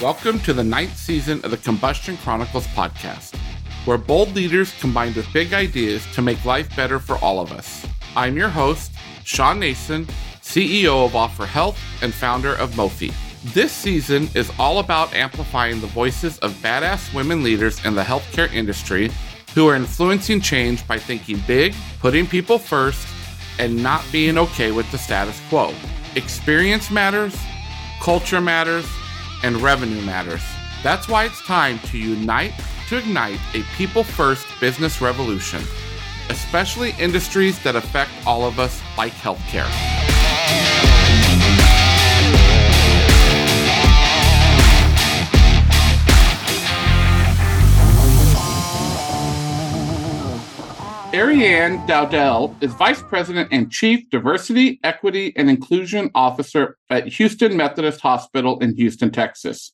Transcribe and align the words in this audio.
Welcome 0.00 0.40
to 0.40 0.52
the 0.52 0.64
ninth 0.64 0.96
season 0.96 1.40
of 1.44 1.50
the 1.50 1.56
Combustion 1.56 2.16
Chronicles 2.18 2.66
podcast, 2.68 3.36
where 3.86 3.96
bold 3.96 4.34
leaders 4.34 4.74
combine 4.80 5.14
with 5.14 5.32
big 5.32 5.54
ideas 5.54 6.04
to 6.14 6.20
make 6.20 6.44
life 6.44 6.74
better 6.76 6.98
for 6.98 7.16
all 7.18 7.40
of 7.40 7.52
us. 7.52 7.86
I'm 8.16 8.36
your 8.36 8.48
host, 8.48 8.92
Shawn 9.24 9.60
Nason, 9.60 10.06
CEO 10.42 11.06
of 11.06 11.12
Offor 11.12 11.46
Health 11.46 11.78
and 12.02 12.12
founder 12.12 12.54
of 12.56 12.72
Mofi. 12.72 13.14
This 13.54 13.72
season 13.72 14.28
is 14.34 14.52
all 14.58 14.78
about 14.78 15.14
amplifying 15.14 15.80
the 15.80 15.86
voices 15.86 16.38
of 16.40 16.52
badass 16.54 17.14
women 17.14 17.42
leaders 17.42 17.82
in 17.84 17.94
the 17.94 18.02
healthcare 18.02 18.52
industry 18.52 19.10
who 19.54 19.68
are 19.68 19.76
influencing 19.76 20.40
change 20.40 20.86
by 20.86 20.98
thinking 20.98 21.40
big, 21.46 21.74
putting 22.00 22.26
people 22.26 22.58
first, 22.58 23.06
and 23.58 23.82
not 23.82 24.04
being 24.10 24.36
okay 24.36 24.72
with 24.72 24.90
the 24.92 24.98
status 24.98 25.40
quo. 25.48 25.72
Experience 26.16 26.90
matters, 26.90 27.34
culture 28.04 28.40
matters, 28.40 28.86
and 29.42 29.60
revenue 29.60 30.00
matters. 30.02 30.42
That's 30.84 31.08
why 31.08 31.24
it's 31.24 31.44
time 31.46 31.80
to 31.90 31.98
unite 31.98 32.52
to 32.88 32.98
ignite 32.98 33.40
a 33.54 33.62
people 33.76 34.04
first 34.04 34.46
business 34.60 35.00
revolution 35.00 35.64
especially 36.30 36.94
industries 36.98 37.62
that 37.62 37.76
affect 37.76 38.10
all 38.26 38.44
of 38.44 38.58
us, 38.58 38.80
like 38.96 39.12
healthcare. 39.12 39.68
Arianne 51.14 51.86
Dowdell 51.86 52.60
is 52.60 52.74
Vice 52.74 53.00
President 53.00 53.48
and 53.52 53.70
Chief 53.70 54.10
Diversity, 54.10 54.80
Equity, 54.82 55.32
and 55.36 55.48
Inclusion 55.48 56.10
Officer 56.12 56.76
at 56.90 57.06
Houston 57.06 57.56
Methodist 57.56 58.00
Hospital 58.00 58.58
in 58.58 58.74
Houston, 58.74 59.12
Texas, 59.12 59.70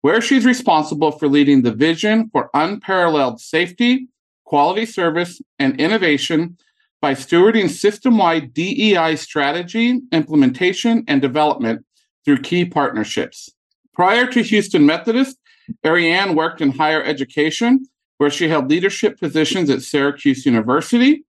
where 0.00 0.22
she's 0.22 0.46
responsible 0.46 1.12
for 1.12 1.28
leading 1.28 1.60
the 1.60 1.70
vision 1.70 2.30
for 2.32 2.48
unparalleled 2.54 3.42
safety, 3.42 4.08
quality 4.46 4.86
service, 4.86 5.38
and 5.58 5.78
innovation 5.78 6.56
by 7.02 7.12
stewarding 7.12 7.68
system 7.68 8.16
wide 8.16 8.54
DEI 8.54 9.16
strategy, 9.16 10.00
implementation, 10.12 11.04
and 11.06 11.20
development 11.20 11.84
through 12.24 12.38
key 12.38 12.64
partnerships. 12.64 13.50
Prior 13.92 14.26
to 14.28 14.40
Houston 14.40 14.86
Methodist, 14.86 15.36
Arianne 15.84 16.34
worked 16.34 16.62
in 16.62 16.70
higher 16.70 17.02
education, 17.02 17.84
where 18.18 18.30
she 18.30 18.48
held 18.48 18.70
leadership 18.70 19.18
positions 19.18 19.70
at 19.70 19.82
Syracuse 19.82 20.46
University, 20.46 21.24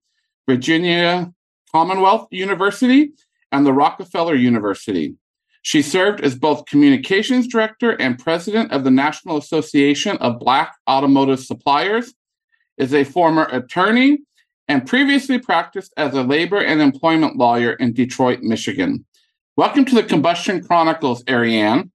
Virginia 0.48 1.34
Commonwealth 1.72 2.28
University, 2.32 3.12
and 3.52 3.66
the 3.66 3.74
Rockefeller 3.74 4.36
University. 4.36 5.16
She 5.62 5.82
served 5.82 6.22
as 6.22 6.36
both 6.36 6.68
communications 6.68 7.48
director 7.48 8.00
and 8.00 8.20
president 8.20 8.72
of 8.72 8.84
the 8.84 8.92
National 8.92 9.38
Association 9.38 10.16
of 10.18 10.40
Black 10.40 10.76
Automotive 10.88 11.40
Suppliers 11.40 12.14
is 12.78 12.94
a 12.94 13.04
former 13.04 13.46
attorney 13.46 14.20
and 14.68 14.86
previously 14.86 15.40
practiced 15.40 15.94
as 15.98 16.14
a 16.14 16.22
labor 16.24 16.60
and 16.60 16.82
employment 16.82 17.38
lawyer 17.38 17.74
in 17.74 17.94
Detroit, 17.94 18.42
Michigan. 18.42 19.06
Welcome 19.58 19.86
to 19.86 19.96
the 19.96 20.04
Combustion 20.04 20.64
Chronicles, 20.64 21.24
Arianne. 21.24 21.90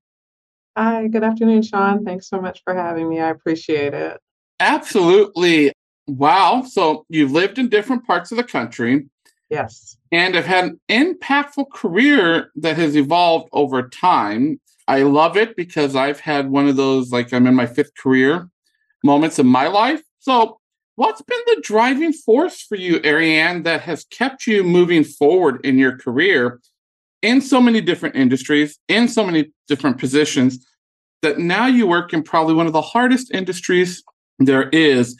Hi, 0.76 1.08
good 1.08 1.22
afternoon, 1.22 1.62
Shawn. 1.62 2.04
Thanks 2.04 2.28
so 2.28 2.40
much 2.40 2.62
for 2.64 2.74
having 2.74 3.08
me. 3.08 3.20
I 3.20 3.30
appreciate 3.30 3.92
it. 3.92 4.20
Absolutely. 4.60 5.72
Wow. 6.06 6.62
So 6.62 7.04
you've 7.08 7.32
lived 7.32 7.58
in 7.58 7.68
different 7.68 8.06
parts 8.06 8.30
of 8.30 8.36
the 8.36 8.44
country. 8.44 9.06
Yes. 9.48 9.96
And 10.12 10.34
have 10.34 10.46
had 10.46 10.64
an 10.64 10.80
impactful 10.88 11.72
career 11.72 12.50
that 12.56 12.76
has 12.76 12.96
evolved 12.96 13.48
over 13.52 13.88
time. 13.88 14.60
I 14.86 15.02
love 15.02 15.36
it 15.36 15.56
because 15.56 15.96
I've 15.96 16.20
had 16.20 16.50
one 16.50 16.68
of 16.68 16.76
those, 16.76 17.10
like 17.10 17.32
I'm 17.32 17.46
in 17.46 17.54
my 17.54 17.66
fifth 17.66 17.96
career 17.96 18.48
moments 19.02 19.38
in 19.38 19.46
my 19.46 19.66
life. 19.66 20.02
So 20.18 20.60
What's 21.00 21.22
been 21.22 21.40
the 21.46 21.62
driving 21.62 22.12
force 22.12 22.60
for 22.60 22.76
you, 22.76 23.00
Arianne, 23.00 23.64
that 23.64 23.80
has 23.80 24.04
kept 24.04 24.46
you 24.46 24.62
moving 24.62 25.02
forward 25.02 25.64
in 25.64 25.78
your 25.78 25.96
career 25.96 26.60
in 27.22 27.40
so 27.40 27.58
many 27.58 27.80
different 27.80 28.16
industries, 28.16 28.78
in 28.86 29.08
so 29.08 29.24
many 29.24 29.50
different 29.66 29.96
positions, 29.96 30.62
that 31.22 31.38
now 31.38 31.66
you 31.66 31.86
work 31.86 32.12
in 32.12 32.22
probably 32.22 32.52
one 32.52 32.66
of 32.66 32.74
the 32.74 32.82
hardest 32.82 33.30
industries 33.32 34.04
there 34.40 34.68
is, 34.70 35.18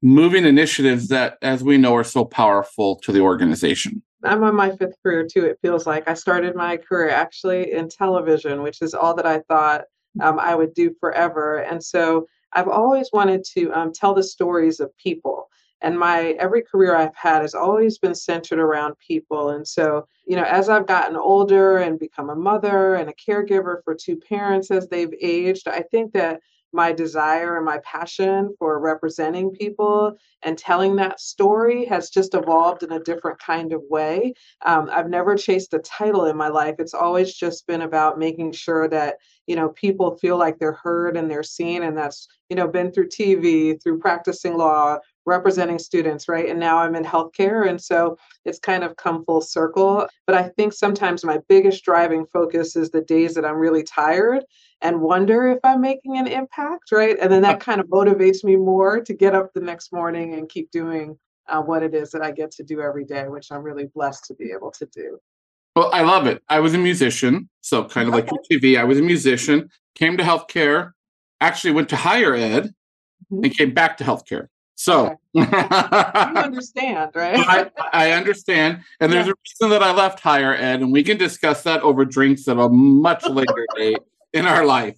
moving 0.00 0.44
initiatives 0.44 1.08
that, 1.08 1.38
as 1.42 1.64
we 1.64 1.76
know, 1.76 1.94
are 1.96 2.04
so 2.04 2.24
powerful 2.24 2.96
to 2.96 3.12
the 3.12 3.20
organization? 3.20 4.02
I'm 4.24 4.42
on 4.42 4.54
my 4.54 4.74
fifth 4.76 4.96
career 5.02 5.26
too. 5.26 5.44
It 5.44 5.58
feels 5.62 5.86
like 5.86 6.08
I 6.08 6.14
started 6.14 6.54
my 6.54 6.76
career 6.76 7.10
actually 7.10 7.72
in 7.72 7.88
television, 7.88 8.62
which 8.62 8.82
is 8.82 8.94
all 8.94 9.14
that 9.14 9.26
I 9.26 9.40
thought 9.48 9.84
um, 10.20 10.38
I 10.38 10.54
would 10.54 10.74
do 10.74 10.94
forever. 11.00 11.58
And 11.58 11.82
so 11.82 12.26
I've 12.52 12.68
always 12.68 13.10
wanted 13.12 13.44
to 13.54 13.70
um, 13.72 13.92
tell 13.92 14.14
the 14.14 14.22
stories 14.22 14.80
of 14.80 14.96
people. 14.96 15.48
And 15.80 15.96
my 15.96 16.30
every 16.40 16.62
career 16.62 16.96
I've 16.96 17.14
had 17.14 17.42
has 17.42 17.54
always 17.54 17.98
been 17.98 18.14
centered 18.14 18.58
around 18.58 18.96
people. 18.98 19.50
And 19.50 19.66
so, 19.66 20.08
you 20.26 20.34
know, 20.34 20.42
as 20.42 20.68
I've 20.68 20.88
gotten 20.88 21.16
older 21.16 21.78
and 21.78 22.00
become 22.00 22.30
a 22.30 22.34
mother 22.34 22.96
and 22.96 23.08
a 23.08 23.14
caregiver 23.14 23.84
for 23.84 23.94
two 23.94 24.16
parents 24.16 24.72
as 24.72 24.88
they've 24.88 25.14
aged, 25.20 25.68
I 25.68 25.82
think 25.82 26.12
that 26.14 26.40
my 26.72 26.92
desire 26.92 27.56
and 27.56 27.64
my 27.64 27.78
passion 27.78 28.54
for 28.58 28.78
representing 28.78 29.50
people 29.50 30.16
and 30.42 30.58
telling 30.58 30.96
that 30.96 31.20
story 31.20 31.84
has 31.86 32.10
just 32.10 32.34
evolved 32.34 32.82
in 32.82 32.92
a 32.92 33.00
different 33.00 33.38
kind 33.38 33.72
of 33.72 33.82
way. 33.88 34.34
Um, 34.64 34.88
I've 34.92 35.08
never 35.08 35.36
chased 35.36 35.74
a 35.74 35.78
title 35.78 36.26
in 36.26 36.36
my 36.36 36.48
life. 36.48 36.76
It's 36.78 36.94
always 36.94 37.34
just 37.34 37.66
been 37.66 37.82
about 37.82 38.18
making 38.18 38.52
sure 38.52 38.88
that 38.88 39.16
you 39.46 39.56
know 39.56 39.70
people 39.70 40.16
feel 40.18 40.36
like 40.36 40.58
they're 40.58 40.72
heard 40.72 41.16
and 41.16 41.30
they're 41.30 41.42
seen, 41.42 41.82
and 41.82 41.96
that's 41.96 42.28
you 42.50 42.56
know 42.56 42.68
been 42.68 42.92
through 42.92 43.08
TV, 43.08 43.82
through 43.82 43.98
practicing 43.98 44.56
law, 44.56 44.98
representing 45.28 45.78
students, 45.78 46.28
right? 46.28 46.48
And 46.48 46.58
now 46.58 46.78
I'm 46.78 46.96
in 46.96 47.04
healthcare, 47.04 47.68
and 47.68 47.80
so 47.80 48.18
it's 48.44 48.58
kind 48.58 48.82
of 48.82 48.96
come 48.96 49.24
full 49.24 49.40
circle. 49.40 50.08
But 50.26 50.36
I 50.36 50.48
think 50.48 50.72
sometimes 50.72 51.24
my 51.24 51.38
biggest 51.48 51.84
driving 51.84 52.26
focus 52.32 52.74
is 52.74 52.90
the 52.90 53.02
days 53.02 53.34
that 53.34 53.44
I'm 53.44 53.56
really 53.56 53.84
tired 53.84 54.44
and 54.80 55.00
wonder 55.00 55.48
if 55.48 55.58
I'm 55.62 55.80
making 55.80 56.18
an 56.18 56.26
impact, 56.26 56.90
right? 56.90 57.16
And 57.20 57.30
then 57.30 57.42
that 57.42 57.60
kind 57.68 57.80
of 57.80 57.86
motivates 57.86 58.42
me 58.42 58.56
more 58.56 59.00
to 59.00 59.14
get 59.14 59.34
up 59.34 59.52
the 59.52 59.60
next 59.60 59.92
morning 59.92 60.34
and 60.34 60.48
keep 60.48 60.70
doing 60.70 61.18
uh, 61.48 61.62
what 61.62 61.82
it 61.82 61.94
is 61.94 62.10
that 62.10 62.22
I 62.22 62.32
get 62.32 62.50
to 62.52 62.64
do 62.64 62.80
every 62.80 63.04
day, 63.04 63.28
which 63.28 63.52
I'm 63.52 63.62
really 63.62 63.86
blessed 63.86 64.24
to 64.26 64.34
be 64.34 64.50
able 64.52 64.70
to 64.72 64.86
do. 64.86 65.18
Well, 65.76 65.90
I 65.92 66.02
love 66.02 66.26
it. 66.26 66.42
I 66.48 66.60
was 66.60 66.74
a 66.74 66.78
musician, 66.78 67.48
so 67.60 67.84
kind 67.84 68.08
of 68.08 68.14
okay. 68.14 68.22
like 68.22 68.32
your 68.50 68.60
TV. 68.60 68.78
I 68.78 68.84
was 68.84 68.98
a 68.98 69.02
musician, 69.02 69.68
came 69.94 70.16
to 70.16 70.24
healthcare, 70.24 70.92
actually 71.40 71.72
went 71.72 71.88
to 71.90 71.96
higher 71.96 72.34
ed, 72.34 72.74
mm-hmm. 73.32 73.44
and 73.44 73.56
came 73.56 73.72
back 73.72 73.96
to 73.98 74.04
healthcare. 74.04 74.48
So 74.78 75.18
you 75.32 75.42
understand, 75.42 77.10
right? 77.16 77.36
I, 77.36 77.68
I, 77.92 78.12
understand. 78.12 78.84
And 79.00 79.12
there's 79.12 79.26
yeah. 79.26 79.32
a 79.32 79.64
reason 79.64 79.70
that 79.70 79.82
I 79.82 79.92
left 79.92 80.20
higher 80.20 80.54
ed, 80.54 80.82
and 80.82 80.92
we 80.92 81.02
can 81.02 81.18
discuss 81.18 81.64
that 81.64 81.82
over 81.82 82.04
drinks 82.04 82.46
at 82.46 82.58
a 82.58 82.68
much 82.68 83.28
later 83.28 83.66
date 83.76 83.98
in 84.32 84.46
our 84.46 84.64
life. 84.64 84.96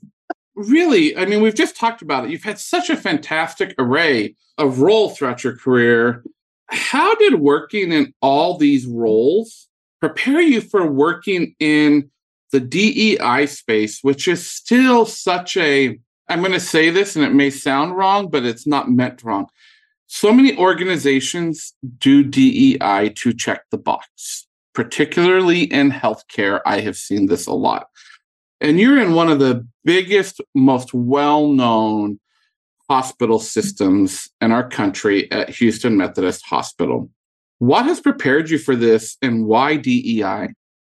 Really, 0.55 1.17
I 1.17 1.25
mean, 1.25 1.41
we've 1.41 1.55
just 1.55 1.79
talked 1.79 2.03
about 2.03 2.27
it. 2.27 2.31
You've 2.31 2.45
had 2.45 2.59
such 2.59 2.91
a 2.91 2.97
fantastic 2.97 3.75
array 3.79 4.35
of 4.59 4.81
roles 4.81 5.17
throughout 5.17 5.43
your 5.43 5.57
career. 5.57 6.25
How 6.69 7.15
did 7.15 7.37
working 7.37 7.91
in 7.91 8.13
all 8.21 8.59
these 8.59 8.87
roles 8.87 9.69
prepare 9.99 10.43
you 10.43 10.61
for 10.61 10.87
working 10.87 11.57
in 11.59 12.11
the 12.53 12.61
DEI 12.61 13.47
space, 13.47 14.01
which 14.03 14.29
is 14.29 14.47
still 14.47 15.07
such 15.07 15.57
a, 15.57 15.99
I'm 16.29 16.41
going 16.41 16.53
to 16.53 16.61
say 16.61 16.91
this 16.91 17.17
and 17.17 17.25
it 17.25 17.33
may 17.33 17.49
sound 17.49 17.97
wrong, 17.97 18.29
but 18.29 18.45
it's 18.45 18.67
not 18.67 18.91
meant 18.91 19.25
wrong. 19.25 19.49
So 20.13 20.33
many 20.33 20.59
organizations 20.59 21.73
do 21.99 22.25
DEI 22.25 23.11
to 23.15 23.33
check 23.33 23.63
the 23.71 23.79
box, 23.79 24.49
particularly 24.75 25.63
in 25.63 25.93
healthcare. 25.93 26.61
I 26.67 26.81
have 26.81 26.97
seen 26.97 27.27
this 27.27 27.47
a 27.47 27.53
lot. 27.53 27.87
And 28.61 28.81
you're 28.81 29.01
in 29.01 29.15
one 29.15 29.29
of 29.29 29.39
the 29.39 29.65
biggest, 29.85 30.41
most 30.53 30.93
well 30.93 31.47
known 31.47 32.19
hospital 32.89 33.39
systems 33.39 34.29
in 34.41 34.51
our 34.51 34.69
country 34.69 35.31
at 35.31 35.49
Houston 35.49 35.97
Methodist 35.97 36.45
Hospital. 36.45 37.09
What 37.61 37.85
has 37.85 38.01
prepared 38.01 38.51
you 38.51 38.59
for 38.59 38.75
this 38.75 39.17
and 39.23 39.47
why 39.47 39.77
DEI? 39.77 40.49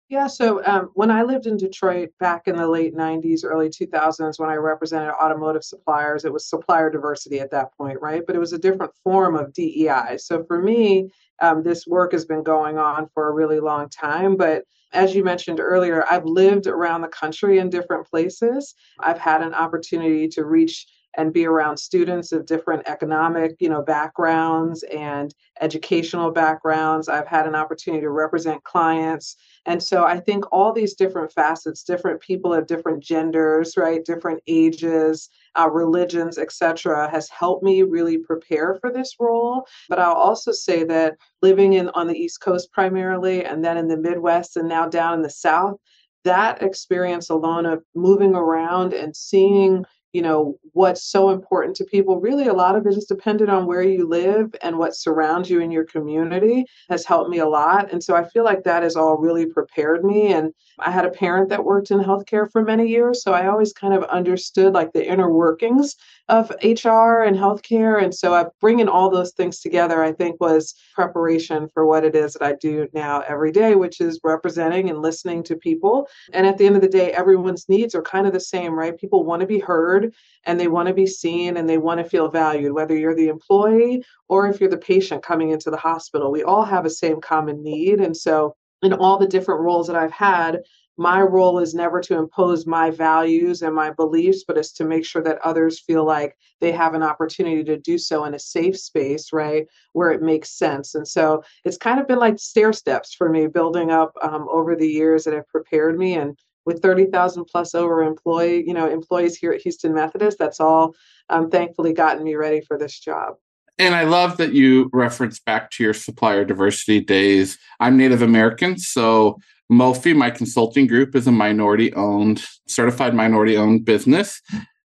Yeah, 0.09 0.27
so 0.27 0.65
um, 0.65 0.91
when 0.95 1.11
I 1.11 1.23
lived 1.23 1.47
in 1.47 1.59
Detroit 1.59 2.09
back 2.19 2.49
in 2.49 2.57
the 2.57 2.67
late 2.67 2.95
90s, 2.95 3.45
early 3.45 3.69
2000s, 3.69 4.39
when 4.39 4.49
I 4.49 4.55
represented 4.55 5.11
automotive 5.11 5.63
suppliers, 5.63 6.25
it 6.25 6.33
was 6.33 6.49
supplier 6.49 6.89
diversity 6.89 7.41
at 7.41 7.51
that 7.51 7.77
point, 7.77 8.01
right? 8.01 8.23
But 8.27 8.35
it 8.35 8.39
was 8.39 8.55
a 8.55 8.59
different 8.59 8.93
form 9.05 9.37
of 9.37 9.53
DEI. 9.53 10.17
So 10.17 10.45
for 10.45 10.63
me, 10.63 11.11
um, 11.43 11.63
this 11.63 11.87
work 11.87 12.13
has 12.13 12.25
been 12.25 12.43
going 12.43 12.79
on 12.79 13.09
for 13.13 13.29
a 13.29 13.35
really 13.35 13.61
long 13.61 13.91
time. 13.91 14.37
But 14.37 14.65
as 14.95 15.15
you 15.15 15.23
mentioned 15.23 15.61
earlier, 15.61 16.03
I've 16.11 16.25
lived 16.25 16.67
around 16.67 17.03
the 17.03 17.09
country 17.09 17.59
in 17.59 17.69
different 17.69 18.07
places. 18.07 18.75
I've 19.01 19.19
had 19.19 19.43
an 19.43 19.53
opportunity 19.53 20.27
to 20.29 20.47
reach 20.47 20.87
and 21.17 21.33
be 21.33 21.47
around 21.47 21.77
students 21.77 22.33
of 22.33 22.47
different 22.47 22.87
economic 22.87 23.57
you 23.61 23.69
know 23.69 23.83
backgrounds 23.83 24.83
and 24.85 25.35
educational 25.61 26.31
backgrounds 26.31 27.09
i've 27.09 27.27
had 27.27 27.47
an 27.47 27.55
opportunity 27.55 28.03
to 28.03 28.11
represent 28.11 28.63
clients 28.65 29.37
and 29.69 29.83
so 29.83 30.05
i 30.05 30.19
think 30.19 30.45
all 30.51 30.73
these 30.73 30.95
different 30.95 31.31
facets 31.31 31.85
different 31.85 32.21
people 32.21 32.53
of 32.53 32.67
different 32.67 33.03
genders 33.03 33.77
right 33.77 34.05
different 34.05 34.43
ages 34.49 35.29
uh, 35.59 35.69
religions 35.71 36.39
etc 36.39 37.09
has 37.11 37.29
helped 37.29 37.63
me 37.63 37.83
really 37.83 38.19
prepare 38.19 38.77
for 38.81 38.93
this 38.93 39.15
role. 39.21 39.67
But 39.89 39.99
i'll 39.99 40.15
also 40.15 40.53
say 40.53 40.85
that 40.85 41.17
living 41.43 41.75
in 41.75 41.91
on 41.91 42.07
the 42.07 42.19
east 42.19 42.41
coast 42.41 42.73
primarily 42.73 43.45
and 43.45 43.65
then 43.65 43.77
in 43.77 43.89
the 43.89 43.97
midwest 43.97 44.57
and 44.57 44.69
now 44.69 44.89
down 44.89 45.15
in 45.15 45.23
the 45.23 45.31
south 45.31 45.77
that 46.25 46.63
experience 46.63 47.31
alone 47.31 47.67
of 47.67 47.83
moving 47.95 48.35
around 48.35 48.93
and 48.93 49.15
seeing 49.15 49.85
you 50.13 50.23
know 50.23 50.59
what's 50.73 51.03
so 51.03 51.31
important 51.31 51.77
to 51.77 51.85
people 51.85 52.21
really 52.21 52.47
a 52.47 52.53
lot 52.53 52.77
of 52.77 52.87
it 52.87 52.97
is 52.97 53.05
dependent 53.05 53.51
on 53.51 53.67
where 53.67 53.83
you 53.83 54.09
live 54.09 54.55
and 54.63 54.79
what 54.79 54.97
surrounds 54.97 55.51
you 55.51 55.61
in 55.61 55.71
your 55.71 55.85
community 55.85 56.65
has 56.89 57.05
helped 57.05 57.29
me 57.29 57.39
a 57.39 57.49
lot 57.49 57.93
and 57.93 58.03
so 58.03 58.17
i 58.17 58.25
feel 58.25 58.45
like 58.45 58.63
that 58.65 58.83
has 58.83 58.97
all 58.97 59.17
really 59.17 59.45
prepared 59.47 60.05
me 60.05 60.33
and 60.33 60.53
i 60.79 60.91
had 60.91 61.05
a 61.05 61.11
parent 61.11 61.49
that 61.49 61.65
worked 61.65 61.91
in 61.91 61.99
healthcare 61.99 62.51
for 62.51 62.63
many 62.63 62.87
years 62.87 63.23
so 63.23 63.33
i 63.33 63.47
always 63.47 63.73
kind 63.73 63.93
of 63.93 64.03
understood 64.05 64.73
like 64.73 64.93
the 64.93 65.07
inner 65.07 65.31
workings 65.31 65.97
of 66.29 66.51
hr 66.63 67.23
and 67.23 67.37
healthcare 67.37 68.03
and 68.03 68.15
so 68.15 68.35
I, 68.35 68.47
bringing 68.61 68.89
all 68.89 69.11
those 69.11 69.33
things 69.33 69.61
together 69.61 70.03
i 70.03 70.13
think 70.13 70.41
was 70.41 70.75
preparation 70.95 71.69
for 71.69 71.87
what 71.87 72.05
it 72.05 72.15
is 72.15 72.33
that 72.35 72.43
i 72.43 72.55
do 72.55 72.89
now 72.95 73.21
every 73.29 73.53
day 73.53 73.75
which 73.75 74.01
is 74.01 74.21
representing 74.25 74.89
and 74.89 75.03
listening 75.03 75.43
to 75.45 75.57
people 75.57 76.09
and 76.33 76.47
at 76.47 76.57
the 76.57 76.67
end 76.67 76.77
of 76.77 76.83
the 76.83 76.89
day 76.89 77.13
everyone's 77.13 77.69
needs 77.69 77.95
are 77.95 78.03
kind 78.03 78.27
of 78.27 78.33
the 78.33 78.41
same 78.41 78.79
right? 78.79 78.99
People 78.99 79.25
want 79.25 79.41
to 79.41 79.47
be 79.47 79.59
heard 79.59 79.98
heard 79.99 80.15
and 80.45 80.59
they 80.59 80.69
want 80.69 80.89
to 80.89 80.95
be 80.95 81.07
seen 81.07 81.57
and 81.57 81.69
they 81.69 81.79
want 81.79 81.99
to 81.99 82.09
feel 82.09 82.29
valued, 82.29 82.73
whether 82.73 82.97
you're 82.97 83.15
the 83.15 83.29
employee 83.29 84.05
or 84.29 84.49
if 84.49 84.61
you're 84.61 84.71
the 84.71 84.77
patient 84.77 85.23
coming 85.23 85.51
into 85.51 85.71
the 85.71 85.77
hospital. 85.77 86.31
We 86.31 86.43
all 86.43 86.65
have 86.65 86.87
a 86.87 86.91
same 86.91 87.21
common 87.21 87.63
need. 87.63 88.01
And 88.01 88.17
so, 88.17 88.55
in 88.83 88.93
all 88.93 89.19
the 89.19 89.27
different 89.27 89.63
roles 89.63 89.89
that 89.89 89.97
I've 89.97 90.13
had, 90.13 90.61
my 90.97 91.21
role 91.21 91.59
is 91.59 91.75
never 91.75 92.01
to 92.01 92.17
impose 92.17 92.67
my 92.67 92.91
values 92.91 93.63
and 93.63 93.75
my 93.75 93.91
beliefs, 93.91 94.45
but 94.47 94.57
it's 94.57 94.73
to 94.73 94.85
make 94.85 95.05
sure 95.05 95.23
that 95.23 95.39
others 95.45 95.81
feel 95.81 96.05
like 96.05 96.37
they 96.61 96.73
have 96.73 96.95
an 96.95 97.03
opportunity 97.03 97.63
to 97.65 97.77
do 97.77 97.99
so 97.99 98.25
in 98.25 98.35
a 98.35 98.39
safe 98.39 98.79
space, 98.79 99.33
right, 99.33 99.67
where 99.93 100.11
it 100.11 100.23
makes 100.23 100.59
sense. 100.59 100.97
And 100.97 101.07
so 101.07 101.43
it's 101.65 101.77
kind 101.77 102.01
of 102.01 102.09
been 102.09 102.19
like 102.19 102.39
stair 102.39 102.73
steps 102.73 103.15
for 103.15 103.29
me, 103.29 103.47
building 103.47 103.91
up 103.91 104.13
um, 104.23 104.47
over 104.51 104.75
the 104.75 104.89
years 104.89 105.25
that 105.25 105.35
have 105.35 105.49
prepared 105.49 105.99
me. 105.99 106.15
And 106.15 106.37
with 106.69 106.83
30,000 106.83 107.47
plus 107.47 107.75
over 107.75 108.03
employee, 108.03 108.63
you 108.67 108.75
know, 108.75 108.87
employees 108.87 109.35
here 109.35 109.53
at 109.53 109.63
Houston 109.63 109.95
Methodist. 109.95 110.39
That's 110.39 110.61
all 110.61 110.95
um, 111.31 111.49
thankfully 111.49 111.95
gotten 111.95 112.23
me 112.23 112.35
ready 112.35 112.61
for 112.61 112.77
this 112.77 113.01
job. 113.01 113.37
And 113.79 113.95
I 113.95 114.05
love 114.05 114.37
that 114.37 114.53
you 114.53 114.91
reference 114.93 115.41
back 115.41 115.71
to 115.73 115.83
your 115.83 115.95
supplier 115.95 116.45
diversity 116.45 117.01
days. 117.01 117.57
I'm 117.81 117.97
Native 117.97 118.21
American, 118.21 118.79
so 118.79 119.39
Mofi, 119.73 120.15
my 120.15 120.29
consulting 120.29 120.87
group, 120.87 121.17
is 121.17 121.27
a 121.27 121.33
minority 121.33 121.91
owned, 121.95 122.45
certified 122.67 123.15
minority 123.15 123.57
owned 123.57 123.87
business. 123.87 124.43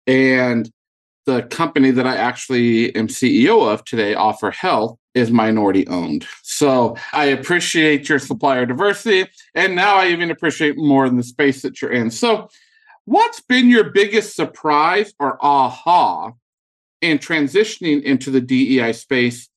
And 0.06 0.70
the 1.24 1.44
company 1.44 1.92
that 1.92 2.06
I 2.06 2.14
actually 2.14 2.94
am 2.94 3.08
CEO 3.08 3.72
of 3.72 3.86
today, 3.86 4.14
Offor 4.14 4.52
Health, 4.52 4.98
is 5.14 5.30
minority 5.30 5.86
owned. 5.88 6.26
So 6.42 6.96
I 7.12 7.26
appreciate 7.26 8.08
your 8.08 8.18
supplier 8.18 8.66
diversity. 8.66 9.30
And 9.54 9.74
now 9.74 9.96
I 9.96 10.08
even 10.08 10.30
appreciate 10.30 10.76
more 10.76 11.06
in 11.06 11.16
the 11.16 11.22
space 11.22 11.62
that 11.62 11.82
you're 11.82 11.92
in. 11.92 12.10
So, 12.10 12.48
what's 13.06 13.40
been 13.40 13.68
your 13.68 13.90
biggest 13.90 14.36
surprise 14.36 15.12
or 15.18 15.36
aha 15.44 16.32
in 17.00 17.18
transitioning 17.18 18.02
into 18.02 18.30
the 18.30 18.40
DEI 18.40 18.92
space, 18.92 19.48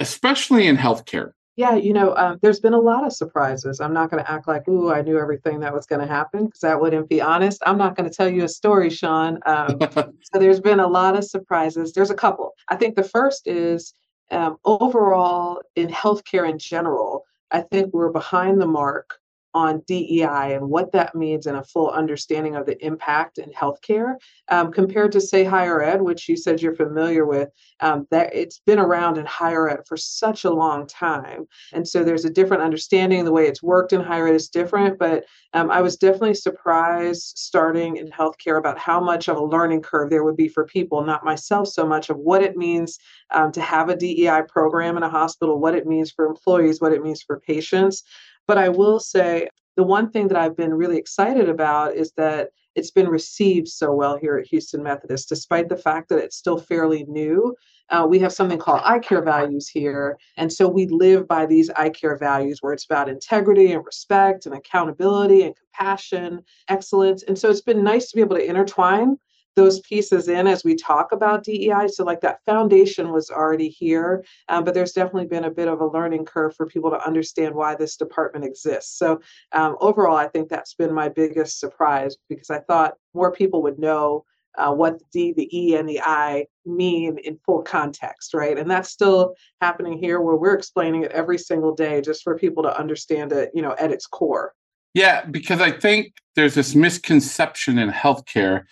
especially 0.00 0.66
in 0.66 0.76
healthcare? 0.76 1.32
Yeah, 1.56 1.74
you 1.74 1.94
know, 1.94 2.14
um, 2.16 2.38
there's 2.42 2.60
been 2.60 2.74
a 2.74 2.78
lot 2.78 3.06
of 3.06 3.14
surprises. 3.14 3.80
I'm 3.80 3.94
not 3.94 4.10
going 4.10 4.22
to 4.22 4.30
act 4.30 4.46
like, 4.46 4.68
ooh, 4.68 4.92
I 4.92 5.00
knew 5.00 5.18
everything 5.18 5.60
that 5.60 5.72
was 5.72 5.86
going 5.86 6.02
to 6.02 6.06
happen 6.06 6.44
because 6.44 6.60
that 6.60 6.78
wouldn't 6.78 7.08
be 7.08 7.22
honest. 7.22 7.62
I'm 7.64 7.78
not 7.78 7.96
going 7.96 8.08
to 8.08 8.14
tell 8.14 8.28
you 8.28 8.44
a 8.44 8.48
story, 8.48 8.90
Shawn. 8.90 9.38
Um, 9.46 9.78
so 9.90 10.38
there's 10.38 10.60
been 10.60 10.80
a 10.80 10.86
lot 10.86 11.16
of 11.16 11.24
surprises. 11.24 11.94
There's 11.94 12.10
a 12.10 12.14
couple. 12.14 12.52
I 12.68 12.76
think 12.76 12.94
the 12.94 13.02
first 13.02 13.46
is 13.46 13.94
um, 14.30 14.58
overall 14.64 15.62
in 15.74 15.88
healthcare 15.88 16.48
in 16.48 16.58
general, 16.58 17.24
I 17.50 17.60
think 17.60 17.92
we're 17.92 18.10
behind 18.10 18.60
the 18.60 18.66
mark 18.66 19.20
on 19.56 19.82
DEI 19.86 20.52
and 20.54 20.68
what 20.68 20.92
that 20.92 21.14
means 21.14 21.46
and 21.46 21.56
a 21.56 21.64
full 21.64 21.88
understanding 21.88 22.56
of 22.56 22.66
the 22.66 22.76
impact 22.84 23.38
in 23.38 23.50
healthcare 23.52 24.16
um, 24.50 24.70
compared 24.70 25.10
to, 25.12 25.20
say, 25.20 25.44
higher 25.44 25.82
ed, 25.82 26.02
which 26.02 26.28
you 26.28 26.36
said 26.36 26.60
you're 26.60 26.76
familiar 26.76 27.24
with. 27.24 27.48
Um, 27.80 28.06
that 28.10 28.34
it's 28.34 28.58
been 28.58 28.78
around 28.78 29.16
in 29.16 29.24
higher 29.24 29.70
ed 29.70 29.86
for 29.86 29.96
such 29.96 30.44
a 30.44 30.50
long 30.50 30.86
time, 30.86 31.46
and 31.72 31.88
so 31.88 32.04
there's 32.04 32.26
a 32.26 32.30
different 32.30 32.62
understanding. 32.62 33.24
The 33.24 33.32
way 33.32 33.46
it's 33.46 33.62
worked 33.62 33.94
in 33.94 34.02
higher 34.02 34.28
ed 34.28 34.34
is 34.34 34.50
different, 34.50 34.98
but 34.98 35.24
um, 35.54 35.70
I 35.70 35.80
was 35.80 35.96
definitely 35.96 36.34
surprised 36.34 37.38
starting 37.38 37.96
in 37.96 38.10
healthcare 38.10 38.58
about 38.58 38.78
how 38.78 39.00
much 39.00 39.28
of 39.28 39.38
a 39.38 39.44
learning 39.44 39.80
curve 39.80 40.10
there 40.10 40.24
would 40.24 40.36
be 40.36 40.48
for 40.48 40.66
people, 40.66 41.02
not 41.02 41.24
myself 41.24 41.68
so 41.68 41.86
much, 41.86 42.10
of 42.10 42.18
what 42.18 42.42
it 42.42 42.58
means 42.58 42.98
um, 43.30 43.52
to 43.52 43.62
have 43.62 43.88
a 43.88 43.96
DEI 43.96 44.42
program 44.48 44.98
in 44.98 45.02
a 45.02 45.08
hospital, 45.08 45.58
what 45.58 45.74
it 45.74 45.86
means 45.86 46.10
for 46.10 46.26
employees, 46.26 46.78
what 46.80 46.92
it 46.92 47.02
means 47.02 47.22
for 47.22 47.40
patients. 47.40 48.02
But 48.46 48.58
I 48.58 48.68
will 48.68 49.00
say 49.00 49.48
the 49.76 49.82
one 49.82 50.10
thing 50.10 50.28
that 50.28 50.38
I've 50.38 50.56
been 50.56 50.74
really 50.74 50.96
excited 50.96 51.48
about 51.48 51.94
is 51.94 52.12
that 52.12 52.50
it's 52.74 52.90
been 52.90 53.08
received 53.08 53.68
so 53.68 53.92
well 53.92 54.18
here 54.18 54.36
at 54.36 54.46
Houston 54.48 54.82
Methodist, 54.82 55.28
despite 55.28 55.68
the 55.68 55.76
fact 55.76 56.10
that 56.10 56.18
it's 56.18 56.36
still 56.36 56.58
fairly 56.58 57.04
new. 57.04 57.54
Uh, 57.88 58.06
we 58.08 58.18
have 58.18 58.32
something 58.32 58.58
called 58.58 58.82
I 58.84 58.98
CARE 58.98 59.22
values 59.22 59.68
here. 59.68 60.18
And 60.36 60.52
so 60.52 60.68
we 60.68 60.86
live 60.86 61.26
by 61.26 61.46
these 61.46 61.70
I 61.70 61.88
CARE 61.88 62.18
values 62.18 62.58
where 62.60 62.72
it's 62.72 62.84
about 62.84 63.08
integrity 63.08 63.72
and 63.72 63.84
respect 63.84 64.44
and 64.44 64.54
accountability 64.54 65.42
and 65.42 65.54
compassion, 65.56 66.42
excellence. 66.68 67.22
And 67.22 67.38
so 67.38 67.48
it's 67.48 67.62
been 67.62 67.84
nice 67.84 68.10
to 68.10 68.16
be 68.16 68.22
able 68.22 68.36
to 68.36 68.44
intertwine 68.44 69.18
those 69.56 69.80
pieces 69.80 70.28
in 70.28 70.46
as 70.46 70.62
we 70.62 70.76
talk 70.76 71.10
about 71.10 71.42
DEI. 71.42 71.88
So, 71.88 72.04
like 72.04 72.20
that 72.20 72.44
foundation 72.44 73.10
was 73.10 73.30
already 73.30 73.68
here, 73.68 74.24
um, 74.48 74.64
but 74.64 74.74
there's 74.74 74.92
definitely 74.92 75.26
been 75.26 75.44
a 75.44 75.50
bit 75.50 75.66
of 75.66 75.80
a 75.80 75.86
learning 75.86 76.26
curve 76.26 76.54
for 76.54 76.66
people 76.66 76.90
to 76.90 77.04
understand 77.04 77.54
why 77.54 77.74
this 77.74 77.96
department 77.96 78.44
exists. 78.44 78.96
So, 78.98 79.20
um, 79.52 79.76
overall, 79.80 80.16
I 80.16 80.28
think 80.28 80.48
that's 80.48 80.74
been 80.74 80.94
my 80.94 81.08
biggest 81.08 81.58
surprise 81.58 82.16
because 82.28 82.50
I 82.50 82.60
thought 82.60 82.94
more 83.14 83.32
people 83.32 83.62
would 83.62 83.78
know. 83.78 84.24
Uh, 84.58 84.72
what 84.72 84.98
the 84.98 85.04
D, 85.12 85.32
the 85.34 85.54
E, 85.54 85.76
and 85.76 85.86
the 85.86 86.00
I 86.00 86.46
mean 86.64 87.18
in 87.18 87.38
full 87.44 87.60
context, 87.60 88.32
right? 88.32 88.58
And 88.58 88.70
that's 88.70 88.88
still 88.88 89.34
happening 89.60 89.98
here 89.98 90.22
where 90.22 90.36
we're 90.36 90.54
explaining 90.54 91.02
it 91.02 91.10
every 91.10 91.36
single 91.36 91.74
day 91.74 92.00
just 92.00 92.22
for 92.22 92.38
people 92.38 92.62
to 92.62 92.74
understand 92.74 93.32
it, 93.32 93.50
you 93.52 93.60
know, 93.60 93.76
at 93.78 93.90
its 93.92 94.06
core. 94.06 94.54
Yeah, 94.96 95.26
because 95.26 95.60
I 95.60 95.72
think 95.72 96.14
there's 96.36 96.54
this 96.54 96.74
misconception 96.74 97.76
in 97.76 97.90
healthcare 97.90 98.64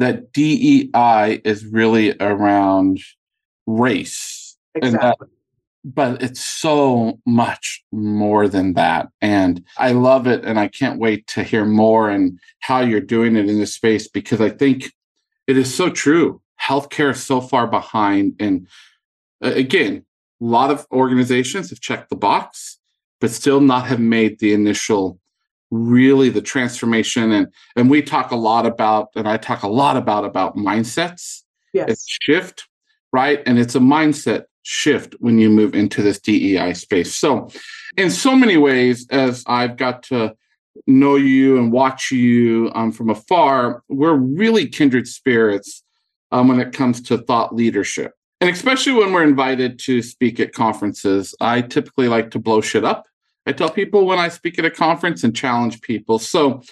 that 0.00 0.32
DEI 0.32 1.40
is 1.44 1.66
really 1.66 2.14
around 2.20 2.98
race. 3.66 4.56
Exactly. 4.74 4.98
That, 4.98 5.28
but 5.84 6.22
it's 6.22 6.44
so 6.44 7.18
much 7.26 7.82
more 7.92 8.48
than 8.48 8.74
that. 8.74 9.08
And 9.20 9.64
I 9.78 9.92
love 9.92 10.26
it. 10.26 10.44
And 10.44 10.58
I 10.58 10.68
can't 10.68 10.98
wait 10.98 11.26
to 11.28 11.42
hear 11.42 11.64
more 11.64 12.10
and 12.10 12.38
how 12.60 12.80
you're 12.80 13.00
doing 13.00 13.36
it 13.36 13.48
in 13.48 13.58
this 13.58 13.74
space 13.74 14.08
because 14.08 14.40
I 14.40 14.50
think 14.50 14.92
it 15.46 15.56
is 15.56 15.72
so 15.74 15.90
true. 15.90 16.40
Healthcare 16.60 17.12
is 17.12 17.22
so 17.22 17.40
far 17.40 17.66
behind. 17.66 18.34
And 18.40 18.68
uh, 19.42 19.52
again, 19.52 20.04
a 20.40 20.44
lot 20.44 20.70
of 20.70 20.86
organizations 20.92 21.70
have 21.70 21.80
checked 21.80 22.10
the 22.10 22.16
box, 22.16 22.78
but 23.20 23.30
still 23.30 23.60
not 23.60 23.86
have 23.86 24.00
made 24.00 24.38
the 24.38 24.52
initial 24.52 25.19
really 25.70 26.28
the 26.28 26.42
transformation 26.42 27.30
and 27.32 27.46
and 27.76 27.88
we 27.88 28.02
talk 28.02 28.30
a 28.32 28.36
lot 28.36 28.66
about 28.66 29.08
and 29.14 29.28
I 29.28 29.36
talk 29.36 29.62
a 29.62 29.68
lot 29.68 29.96
about 29.96 30.24
about 30.24 30.56
mindsets. 30.56 31.42
Yes. 31.72 31.90
It's 31.90 32.18
shift, 32.22 32.66
right? 33.12 33.42
And 33.46 33.58
it's 33.58 33.74
a 33.74 33.80
mindset 33.80 34.44
shift 34.62 35.14
when 35.20 35.38
you 35.38 35.48
move 35.48 35.74
into 35.74 36.02
this 36.02 36.20
DEI 36.20 36.74
space. 36.74 37.14
So 37.14 37.48
in 37.96 38.10
so 38.10 38.34
many 38.34 38.56
ways 38.56 39.06
as 39.10 39.44
I've 39.46 39.76
got 39.76 40.02
to 40.04 40.34
know 40.86 41.16
you 41.16 41.58
and 41.58 41.72
watch 41.72 42.10
you 42.10 42.70
um, 42.74 42.92
from 42.92 43.10
afar, 43.10 43.82
we're 43.88 44.14
really 44.14 44.66
kindred 44.68 45.06
spirits 45.06 45.82
um, 46.32 46.48
when 46.48 46.60
it 46.60 46.72
comes 46.72 47.00
to 47.02 47.18
thought 47.18 47.54
leadership. 47.54 48.14
And 48.40 48.50
especially 48.50 48.92
when 48.92 49.12
we're 49.12 49.24
invited 49.24 49.78
to 49.80 50.02
speak 50.02 50.40
at 50.40 50.52
conferences, 50.52 51.34
I 51.40 51.60
typically 51.60 52.08
like 52.08 52.30
to 52.32 52.38
blow 52.38 52.60
shit 52.60 52.84
up 52.84 53.06
I 53.46 53.52
tell 53.52 53.70
people 53.70 54.06
when 54.06 54.18
I 54.18 54.28
speak 54.28 54.58
at 54.58 54.64
a 54.64 54.70
conference 54.70 55.24
and 55.24 55.34
challenge 55.34 55.80
people. 55.80 56.18
So 56.18 56.62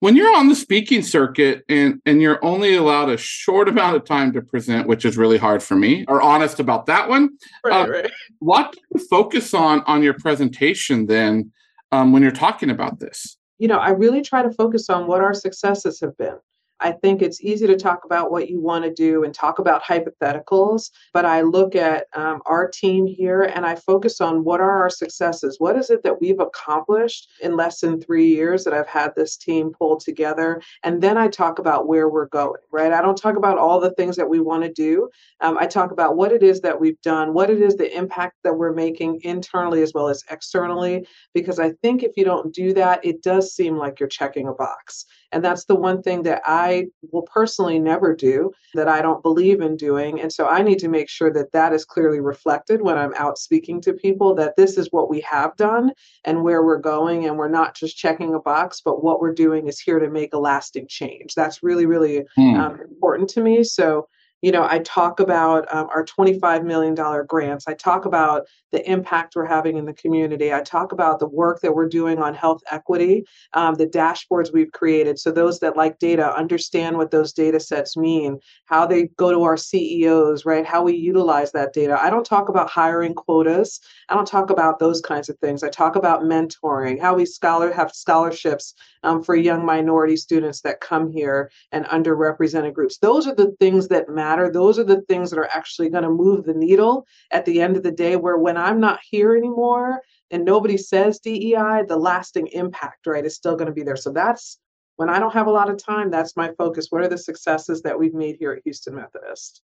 when 0.00 0.16
you're 0.16 0.36
on 0.36 0.48
the 0.48 0.54
speaking 0.54 1.02
circuit 1.02 1.64
and, 1.68 2.00
and 2.04 2.20
you're 2.20 2.44
only 2.44 2.74
allowed 2.74 3.08
a 3.08 3.16
short 3.16 3.68
amount 3.68 3.96
of 3.96 4.04
time 4.04 4.32
to 4.34 4.42
present, 4.42 4.86
which 4.86 5.04
is 5.04 5.16
really 5.16 5.38
hard 5.38 5.62
for 5.62 5.76
me, 5.76 6.04
are 6.08 6.20
honest 6.20 6.60
about 6.60 6.86
that 6.86 7.08
one. 7.08 7.30
Right, 7.64 7.88
uh, 7.88 7.90
right. 7.90 8.10
What 8.38 8.72
do 8.72 8.80
you 8.94 9.06
focus 9.08 9.54
on 9.54 9.82
on 9.86 10.02
your 10.02 10.14
presentation 10.14 11.06
then 11.06 11.52
um, 11.90 12.12
when 12.12 12.22
you're 12.22 12.32
talking 12.32 12.70
about 12.70 13.00
this? 13.00 13.36
You 13.58 13.68
know, 13.68 13.78
I 13.78 13.90
really 13.90 14.20
try 14.20 14.42
to 14.42 14.50
focus 14.50 14.90
on 14.90 15.06
what 15.06 15.20
our 15.20 15.32
successes 15.32 16.00
have 16.00 16.16
been. 16.16 16.36
I 16.80 16.92
think 16.92 17.22
it's 17.22 17.42
easy 17.42 17.66
to 17.66 17.76
talk 17.76 18.04
about 18.04 18.30
what 18.30 18.48
you 18.48 18.60
want 18.60 18.84
to 18.84 18.92
do 18.92 19.24
and 19.24 19.34
talk 19.34 19.58
about 19.58 19.82
hypotheticals, 19.82 20.90
but 21.12 21.24
I 21.24 21.42
look 21.42 21.74
at 21.76 22.06
um, 22.14 22.40
our 22.46 22.68
team 22.68 23.06
here 23.06 23.42
and 23.42 23.64
I 23.64 23.76
focus 23.76 24.20
on 24.20 24.44
what 24.44 24.60
are 24.60 24.70
our 24.70 24.90
successes? 24.90 25.56
What 25.58 25.76
is 25.76 25.90
it 25.90 26.02
that 26.02 26.20
we've 26.20 26.40
accomplished 26.40 27.30
in 27.42 27.56
less 27.56 27.80
than 27.80 28.00
three 28.00 28.26
years 28.26 28.64
that 28.64 28.74
I've 28.74 28.88
had 28.88 29.12
this 29.14 29.36
team 29.36 29.72
pulled 29.78 30.00
together? 30.00 30.60
And 30.82 31.02
then 31.02 31.16
I 31.16 31.28
talk 31.28 31.58
about 31.58 31.86
where 31.86 32.08
we're 32.08 32.26
going, 32.26 32.60
right? 32.70 32.92
I 32.92 33.00
don't 33.02 33.16
talk 33.16 33.36
about 33.36 33.58
all 33.58 33.80
the 33.80 33.92
things 33.92 34.16
that 34.16 34.28
we 34.28 34.40
want 34.40 34.64
to 34.64 34.72
do. 34.72 35.08
Um, 35.40 35.56
I 35.58 35.66
talk 35.66 35.92
about 35.92 36.16
what 36.16 36.32
it 36.32 36.42
is 36.42 36.60
that 36.62 36.80
we've 36.80 37.00
done, 37.02 37.34
what 37.34 37.50
it 37.50 37.60
is 37.60 37.76
the 37.76 37.96
impact 37.96 38.36
that 38.44 38.56
we're 38.56 38.72
making 38.72 39.20
internally 39.22 39.82
as 39.82 39.92
well 39.94 40.08
as 40.08 40.24
externally, 40.30 41.06
because 41.32 41.58
I 41.58 41.70
think 41.82 42.02
if 42.02 42.12
you 42.16 42.24
don't 42.24 42.52
do 42.52 42.72
that, 42.74 43.04
it 43.04 43.22
does 43.22 43.54
seem 43.54 43.76
like 43.76 44.00
you're 44.00 44.08
checking 44.08 44.48
a 44.48 44.52
box. 44.52 45.06
And 45.32 45.44
that's 45.44 45.64
the 45.64 45.74
one 45.74 46.02
thing 46.02 46.22
that 46.22 46.42
I 46.44 46.86
will 47.12 47.22
personally 47.22 47.78
never 47.78 48.14
do, 48.14 48.52
that 48.74 48.88
I 48.88 49.02
don't 49.02 49.22
believe 49.22 49.60
in 49.60 49.76
doing. 49.76 50.20
And 50.20 50.32
so 50.32 50.46
I 50.46 50.62
need 50.62 50.78
to 50.80 50.88
make 50.88 51.08
sure 51.08 51.32
that 51.32 51.52
that 51.52 51.72
is 51.72 51.84
clearly 51.84 52.20
reflected 52.20 52.82
when 52.82 52.96
I'm 52.96 53.14
out 53.14 53.38
speaking 53.38 53.80
to 53.82 53.92
people 53.92 54.34
that 54.36 54.56
this 54.56 54.78
is 54.78 54.88
what 54.90 55.10
we 55.10 55.20
have 55.22 55.56
done 55.56 55.92
and 56.24 56.42
where 56.42 56.64
we're 56.64 56.78
going. 56.78 57.26
And 57.26 57.36
we're 57.36 57.48
not 57.48 57.74
just 57.74 57.96
checking 57.96 58.34
a 58.34 58.40
box, 58.40 58.80
but 58.84 59.02
what 59.02 59.20
we're 59.20 59.34
doing 59.34 59.66
is 59.66 59.80
here 59.80 59.98
to 59.98 60.10
make 60.10 60.34
a 60.34 60.38
lasting 60.38 60.86
change. 60.88 61.34
That's 61.34 61.62
really, 61.62 61.86
really 61.86 62.24
mm. 62.38 62.58
um, 62.58 62.80
important 62.80 63.28
to 63.30 63.40
me. 63.40 63.64
So 63.64 64.08
you 64.44 64.52
know, 64.52 64.66
I 64.68 64.80
talk 64.80 65.20
about 65.20 65.66
um, 65.74 65.88
our 65.94 66.04
$25 66.04 66.64
million 66.64 66.94
grants. 67.26 67.66
I 67.66 67.72
talk 67.72 68.04
about 68.04 68.46
the 68.72 68.90
impact 68.90 69.36
we're 69.36 69.46
having 69.46 69.78
in 69.78 69.86
the 69.86 69.94
community. 69.94 70.52
I 70.52 70.60
talk 70.60 70.92
about 70.92 71.18
the 71.18 71.26
work 71.26 71.62
that 71.62 71.74
we're 71.74 71.88
doing 71.88 72.18
on 72.18 72.34
health 72.34 72.60
equity, 72.70 73.24
um, 73.54 73.76
the 73.76 73.86
dashboards 73.86 74.52
we've 74.52 74.72
created. 74.72 75.18
So 75.18 75.30
those 75.30 75.60
that 75.60 75.78
like 75.78 75.98
data 75.98 76.36
understand 76.36 76.98
what 76.98 77.10
those 77.10 77.32
data 77.32 77.58
sets 77.58 77.96
mean, 77.96 78.38
how 78.66 78.84
they 78.84 79.04
go 79.16 79.30
to 79.30 79.44
our 79.44 79.56
CEOs, 79.56 80.44
right? 80.44 80.66
How 80.66 80.82
we 80.82 80.94
utilize 80.94 81.52
that 81.52 81.72
data. 81.72 81.98
I 81.98 82.10
don't 82.10 82.26
talk 82.26 82.50
about 82.50 82.68
hiring 82.68 83.14
quotas. 83.14 83.80
I 84.10 84.14
don't 84.14 84.26
talk 84.26 84.50
about 84.50 84.78
those 84.78 85.00
kinds 85.00 85.30
of 85.30 85.38
things. 85.38 85.62
I 85.62 85.70
talk 85.70 85.96
about 85.96 86.20
mentoring, 86.20 87.00
how 87.00 87.14
we 87.14 87.24
scholar 87.24 87.72
have 87.72 87.92
scholarships 87.92 88.74
um, 89.04 89.22
for 89.22 89.36
young 89.36 89.64
minority 89.64 90.16
students 90.16 90.60
that 90.62 90.80
come 90.80 91.10
here 91.10 91.50
and 91.72 91.86
underrepresented 91.86 92.74
groups. 92.74 92.98
Those 92.98 93.26
are 93.26 93.34
the 93.34 93.54
things 93.60 93.88
that 93.88 94.08
matter. 94.08 94.33
Those 94.50 94.78
are 94.78 94.84
the 94.84 95.02
things 95.02 95.30
that 95.30 95.38
are 95.38 95.50
actually 95.52 95.88
going 95.88 96.04
to 96.04 96.10
move 96.10 96.44
the 96.44 96.54
needle 96.54 97.06
at 97.30 97.44
the 97.44 97.60
end 97.60 97.76
of 97.76 97.82
the 97.82 97.90
day. 97.90 98.16
Where 98.16 98.38
when 98.38 98.56
I'm 98.56 98.80
not 98.80 99.00
here 99.08 99.36
anymore 99.36 100.00
and 100.30 100.44
nobody 100.44 100.76
says 100.76 101.18
DEI, 101.18 101.82
the 101.86 101.96
lasting 101.96 102.48
impact, 102.48 103.06
right, 103.06 103.24
is 103.24 103.34
still 103.36 103.56
going 103.56 103.68
to 103.68 103.72
be 103.72 103.82
there. 103.82 103.96
So 103.96 104.10
that's 104.10 104.58
when 104.96 105.08
I 105.08 105.18
don't 105.18 105.32
have 105.32 105.46
a 105.46 105.52
lot 105.52 105.70
of 105.70 105.82
time, 105.82 106.10
that's 106.10 106.36
my 106.36 106.52
focus. 106.56 106.86
What 106.90 107.02
are 107.02 107.08
the 107.08 107.18
successes 107.18 107.82
that 107.82 107.98
we've 107.98 108.14
made 108.14 108.36
here 108.38 108.52
at 108.52 108.62
Houston 108.64 108.94
Methodist? 108.94 109.62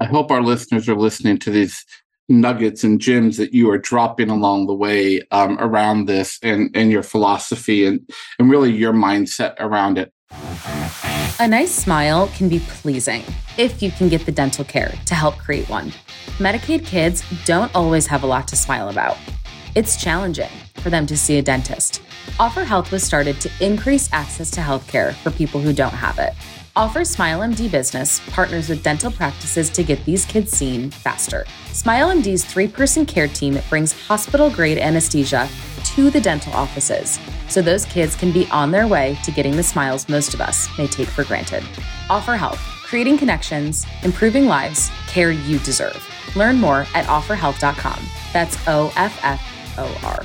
I 0.00 0.06
hope 0.06 0.30
our 0.30 0.42
listeners 0.42 0.88
are 0.88 0.96
listening 0.96 1.38
to 1.38 1.50
these 1.50 1.84
nuggets 2.28 2.82
and 2.82 3.00
gems 3.00 3.36
that 3.36 3.52
you 3.52 3.70
are 3.70 3.78
dropping 3.78 4.30
along 4.30 4.66
the 4.66 4.74
way 4.74 5.20
um, 5.30 5.58
around 5.60 6.06
this 6.06 6.38
and, 6.42 6.70
and 6.74 6.90
your 6.90 7.02
philosophy 7.02 7.86
and, 7.86 8.00
and 8.38 8.50
really 8.50 8.72
your 8.72 8.92
mindset 8.92 9.54
around 9.58 9.98
it. 9.98 10.12
A 11.40 11.48
nice 11.48 11.74
smile 11.74 12.28
can 12.28 12.48
be 12.48 12.60
pleasing 12.60 13.24
if 13.58 13.82
you 13.82 13.90
can 13.90 14.08
get 14.08 14.24
the 14.24 14.32
dental 14.32 14.64
care 14.64 14.94
to 15.06 15.14
help 15.14 15.36
create 15.36 15.68
one. 15.68 15.92
Medicaid 16.38 16.86
kids 16.86 17.24
don't 17.44 17.74
always 17.74 18.06
have 18.06 18.22
a 18.22 18.26
lot 18.26 18.46
to 18.48 18.56
smile 18.56 18.88
about. 18.88 19.16
It's 19.74 20.00
challenging 20.00 20.50
for 20.76 20.90
them 20.90 21.06
to 21.06 21.16
see 21.16 21.38
a 21.38 21.42
dentist. 21.42 22.02
Offor 22.38 22.64
Health 22.64 22.92
was 22.92 23.02
started 23.02 23.40
to 23.40 23.50
increase 23.60 24.08
access 24.12 24.50
to 24.52 24.60
healthcare 24.60 25.14
for 25.14 25.30
people 25.30 25.60
who 25.60 25.72
don't 25.72 25.92
have 25.92 26.18
it. 26.18 26.34
Offor 26.76 27.02
SmileMD 27.02 27.70
Business 27.70 28.20
partners 28.30 28.68
with 28.68 28.82
dental 28.82 29.10
practices 29.10 29.70
to 29.70 29.84
get 29.84 30.04
these 30.04 30.24
kids 30.24 30.50
seen 30.50 30.90
faster. 30.90 31.44
SmileMD's 31.68 32.44
three 32.44 32.66
person 32.66 33.06
care 33.06 33.28
team 33.28 33.58
brings 33.70 33.92
hospital 34.08 34.50
grade 34.50 34.78
anesthesia 34.78 35.48
to 35.84 36.10
the 36.10 36.20
dental 36.20 36.52
offices 36.52 37.18
so 37.48 37.62
those 37.62 37.84
kids 37.84 38.16
can 38.16 38.32
be 38.32 38.48
on 38.50 38.70
their 38.70 38.86
way 38.86 39.16
to 39.24 39.30
getting 39.30 39.56
the 39.56 39.62
smiles 39.62 40.08
most 40.08 40.34
of 40.34 40.40
us 40.40 40.68
may 40.78 40.86
take 40.86 41.08
for 41.08 41.24
granted. 41.24 41.62
Offor 42.08 42.36
Health, 42.36 42.58
creating 42.58 43.18
connections, 43.18 43.86
improving 44.02 44.46
lives, 44.46 44.90
care 45.06 45.30
you 45.30 45.58
deserve. 45.60 46.02
Learn 46.36 46.56
more 46.56 46.86
at 46.94 47.06
offorhealth.com. 47.06 48.00
That's 48.32 48.56
O 48.66 48.92
F 48.96 49.18
F 49.22 49.78
O 49.78 50.00
R. 50.04 50.24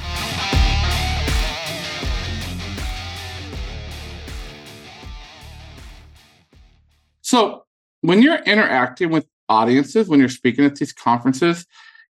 So, 7.21 7.65
when 8.01 8.23
you're 8.23 8.41
interacting 8.43 9.11
with 9.11 9.27
audiences, 9.47 10.07
when 10.07 10.19
you're 10.19 10.29
speaking 10.29 10.65
at 10.65 10.77
these 10.77 10.91
conferences, 10.91 11.67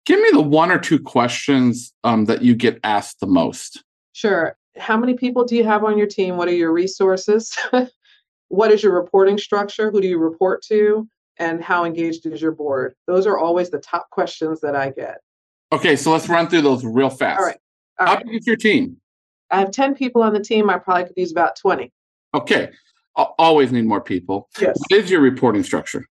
give 0.06 0.20
me 0.20 0.30
the 0.32 0.40
one 0.40 0.70
or 0.70 0.78
two 0.78 0.98
questions 0.98 1.92
um, 2.04 2.26
that 2.26 2.42
you 2.42 2.54
get 2.54 2.78
asked 2.84 3.20
the 3.20 3.26
most. 3.26 3.82
Sure. 4.12 4.56
How 4.76 4.96
many 4.96 5.14
people 5.14 5.44
do 5.44 5.56
you 5.56 5.64
have 5.64 5.84
on 5.84 5.98
your 5.98 6.06
team? 6.06 6.36
What 6.36 6.48
are 6.48 6.54
your 6.54 6.72
resources? 6.72 7.56
what 8.48 8.70
is 8.70 8.82
your 8.82 8.94
reporting 8.94 9.38
structure? 9.38 9.90
Who 9.90 10.00
do 10.00 10.08
you 10.08 10.18
report 10.18 10.62
to? 10.68 11.08
And 11.38 11.62
how 11.62 11.84
engaged 11.84 12.26
is 12.26 12.42
your 12.42 12.52
board? 12.52 12.94
Those 13.06 13.26
are 13.26 13.38
always 13.38 13.70
the 13.70 13.78
top 13.78 14.10
questions 14.10 14.60
that 14.60 14.74
I 14.74 14.90
get. 14.90 15.18
Okay, 15.72 15.96
so 15.96 16.10
let's 16.12 16.28
run 16.28 16.48
through 16.48 16.62
those 16.62 16.84
real 16.84 17.10
fast. 17.10 17.40
All 17.40 17.46
right. 17.46 17.58
All 18.00 18.06
how 18.06 18.14
right. 18.14 18.24
big 18.24 18.36
is 18.36 18.46
your 18.46 18.56
team? 18.56 18.96
I 19.50 19.60
have 19.60 19.70
10 19.70 19.94
people 19.94 20.22
on 20.22 20.32
the 20.32 20.40
team. 20.40 20.68
I 20.68 20.78
probably 20.78 21.04
could 21.04 21.16
use 21.16 21.30
about 21.30 21.56
20. 21.56 21.92
Okay 22.34 22.70
always 23.38 23.72
need 23.72 23.86
more 23.86 24.00
people. 24.00 24.48
Yes. 24.60 24.78
What 24.78 24.92
is 24.92 25.10
your 25.10 25.20
reporting 25.20 25.62
structure? 25.62 26.06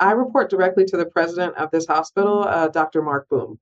I 0.00 0.12
report 0.12 0.48
directly 0.48 0.86
to 0.86 0.96
the 0.96 1.04
president 1.04 1.56
of 1.56 1.70
this 1.70 1.86
hospital, 1.86 2.44
uh, 2.48 2.68
Dr. 2.68 3.02
Marc 3.02 3.28
Boom. 3.28 3.60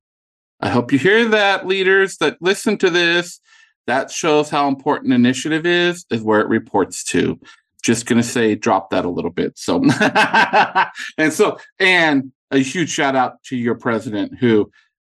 I 0.61 0.71
hope 0.71 0.93
you 0.93 0.99
hear 0.99 1.27
that, 1.29 1.67
leaders 1.67 2.17
that 2.19 2.37
listen 2.41 2.79
to 2.79 2.91
this. 2.91 3.41
That 3.87 4.11
shows 4.11 4.51
how 4.51 4.69
important 4.69 5.13
initiative 5.13 5.67
is, 5.67 6.05
is 6.11 6.23
where 6.23 6.41
it 6.41 6.49
reports 6.49 7.03
to. 7.05 7.41
Just 7.83 8.07
going 8.07 8.21
to 8.21 8.27
say, 8.27 8.55
drop 8.55 8.91
that 8.91 9.05
a 9.05 9.09
little 9.09 9.31
bit. 9.31 9.59
So, 9.59 9.83
and 11.19 11.33
so, 11.33 11.59
and 11.79 12.33
a 12.51 12.59
huge 12.59 12.91
shout 12.91 13.17
out 13.17 13.43
to 13.45 13.57
your 13.57 13.77
president 13.77 14.39
who 14.39 14.71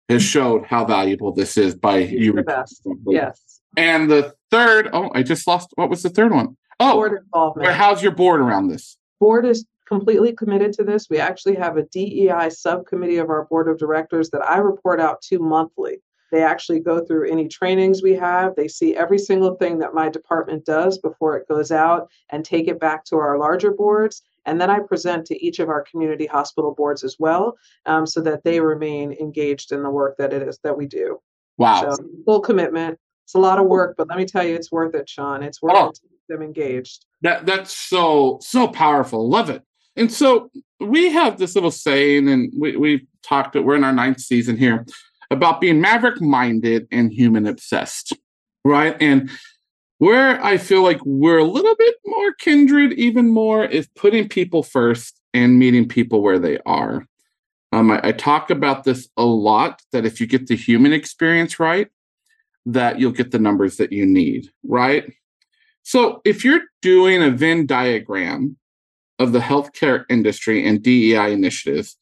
has 0.10 0.24
showed 0.24 0.66
how 0.66 0.86
valuable 0.86 1.34
this 1.34 1.58
is 1.58 1.76
by 1.76 2.04
He's 2.04 2.20
you. 2.20 2.44
Yes. 3.08 3.62
And 3.76 4.10
the 4.10 4.34
third, 4.52 4.90
oh, 4.94 5.12
I 5.14 5.24
just 5.24 5.48
lost. 5.48 5.70
What 5.76 5.90
was 5.90 6.04
the 6.04 6.10
third 6.10 6.32
one? 6.32 6.56
Oh, 6.80 6.94
board 6.94 7.20
involvement. 7.24 7.74
How's 7.74 8.04
your 8.04 8.12
board 8.12 8.40
around 8.40 8.68
this? 8.68 8.98
Board 9.20 9.46
is 9.46 9.66
completely 9.88 10.34
committed 10.34 10.74
to 10.74 10.84
this. 10.84 11.10
We 11.10 11.20
actually 11.20 11.56
have 11.56 11.78
a 11.78 11.84
DEI 11.84 12.50
subcommittee 12.50 13.18
of 13.18 13.30
our 13.30 13.46
board 13.46 13.68
of 13.68 13.78
directors 13.78 14.30
that 14.32 14.44
I 14.44 14.58
report 14.58 15.00
out 15.00 15.22
to 15.24 15.40
monthly. 15.40 16.02
They 16.32 16.44
actually 16.44 16.82
go 16.82 17.06
through 17.06 17.32
any 17.32 17.48
trainings 17.48 18.04
we 18.04 18.14
have. 18.16 18.56
They 18.56 18.68
see 18.68 18.96
every 18.96 19.18
single 19.18 19.56
thing 19.56 19.80
that 19.80 19.94
my 19.94 20.10
department 20.10 20.66
does 20.66 20.98
before 20.98 21.38
it 21.38 21.48
goes 21.48 21.72
out 21.72 22.10
and 22.30 22.44
take 22.44 22.68
it 22.68 22.82
back 22.82 23.06
to 23.06 23.16
our 23.16 23.38
larger 23.38 23.72
boards. 23.72 24.22
And 24.46 24.60
then 24.60 24.70
I 24.70 24.80
present 24.80 25.26
to 25.28 25.46
each 25.46 25.60
of 25.60 25.70
our 25.70 25.84
community 25.84 26.26
hospital 26.26 26.74
boards 26.74 27.04
as 27.04 27.16
well, 27.18 27.58
um, 27.86 28.06
so 28.06 28.22
that 28.22 28.44
they 28.44 28.60
remain 28.60 29.14
engaged 29.14 29.72
in 29.72 29.84
the 29.84 29.90
work 29.90 30.18
that 30.18 30.34
it 30.34 30.42
is 30.42 30.60
that 30.64 30.78
we 30.78 30.86
do. 30.86 31.20
Wow. 31.58 31.96
So, 31.96 32.06
full 32.26 32.42
commitment. 32.42 33.00
It's 33.26 33.36
a 33.36 33.40
lot 33.40 33.60
of 33.60 33.66
work, 33.66 33.96
but 33.98 34.08
let 34.08 34.18
me 34.18 34.26
tell 34.26 34.46
you, 34.46 34.56
it's 34.56 34.72
worth 34.72 34.96
it, 34.96 35.10
Shawn. 35.10 35.44
It's 35.44 35.62
worth 35.62 35.76
oh. 35.76 35.90
it 35.90 36.00
them 36.28 36.42
engaged. 36.42 37.06
That 37.22 37.46
that's 37.46 37.76
so 37.76 38.38
so 38.42 38.68
powerful. 38.68 39.28
Love 39.28 39.50
it. 39.50 39.64
And 39.98 40.12
so 40.12 40.52
we 40.80 41.12
have 41.12 41.38
this 41.38 41.56
little 41.56 41.72
saying, 41.72 42.30
and 42.30 42.52
we 42.58 42.78
we 42.78 43.08
talked. 43.24 43.54
That 43.54 43.64
we're 43.64 43.76
in 43.76 43.84
our 43.84 43.94
ninth 43.94 44.22
season 44.22 44.58
here 44.58 44.86
about 45.32 45.60
being 45.60 45.82
maverick 45.82 46.22
minded 46.22 46.88
and 46.92 47.12
human 47.12 47.48
obsessed, 47.48 48.14
right? 48.64 48.96
And 49.02 49.30
where 49.98 50.42
I 50.44 50.58
feel 50.58 50.84
like 50.84 51.00
we're 51.04 51.40
a 51.40 51.44
little 51.44 51.76
bit 51.76 51.96
more 52.06 52.34
kindred, 52.34 52.94
even 52.94 53.30
more, 53.30 53.66
is 53.66 53.88
putting 53.96 54.30
people 54.30 54.64
first 54.64 55.20
and 55.34 55.58
meeting 55.58 55.88
people 55.88 56.22
where 56.22 56.40
they 56.40 56.60
are. 56.66 57.06
Um, 57.74 57.92
I, 57.92 58.00
I 58.04 58.12
talk 58.12 58.50
about 58.50 58.84
this 58.84 59.10
a 59.18 59.26
lot. 59.26 59.82
That 59.92 60.06
if 60.06 60.22
you 60.22 60.28
get 60.28 60.48
the 60.48 60.56
human 60.56 60.94
experience 60.94 61.60
right, 61.60 61.88
that 62.68 63.00
you'll 63.00 63.12
get 63.12 63.32
the 63.32 63.40
numbers 63.40 63.78
that 63.78 63.92
you 63.92 64.06
need, 64.06 64.50
right? 64.64 65.12
So 65.84 66.22
if 66.26 66.44
you're 66.46 66.64
doing 66.82 67.24
a 67.24 67.32
Venn 67.32 67.66
diagram 67.66 68.58
of 69.20 69.32
the 69.32 69.40
healthcare 69.40 70.06
industry 70.10 70.66
and 70.66 70.82
DEI 70.82 71.34
initiatives, 71.34 71.98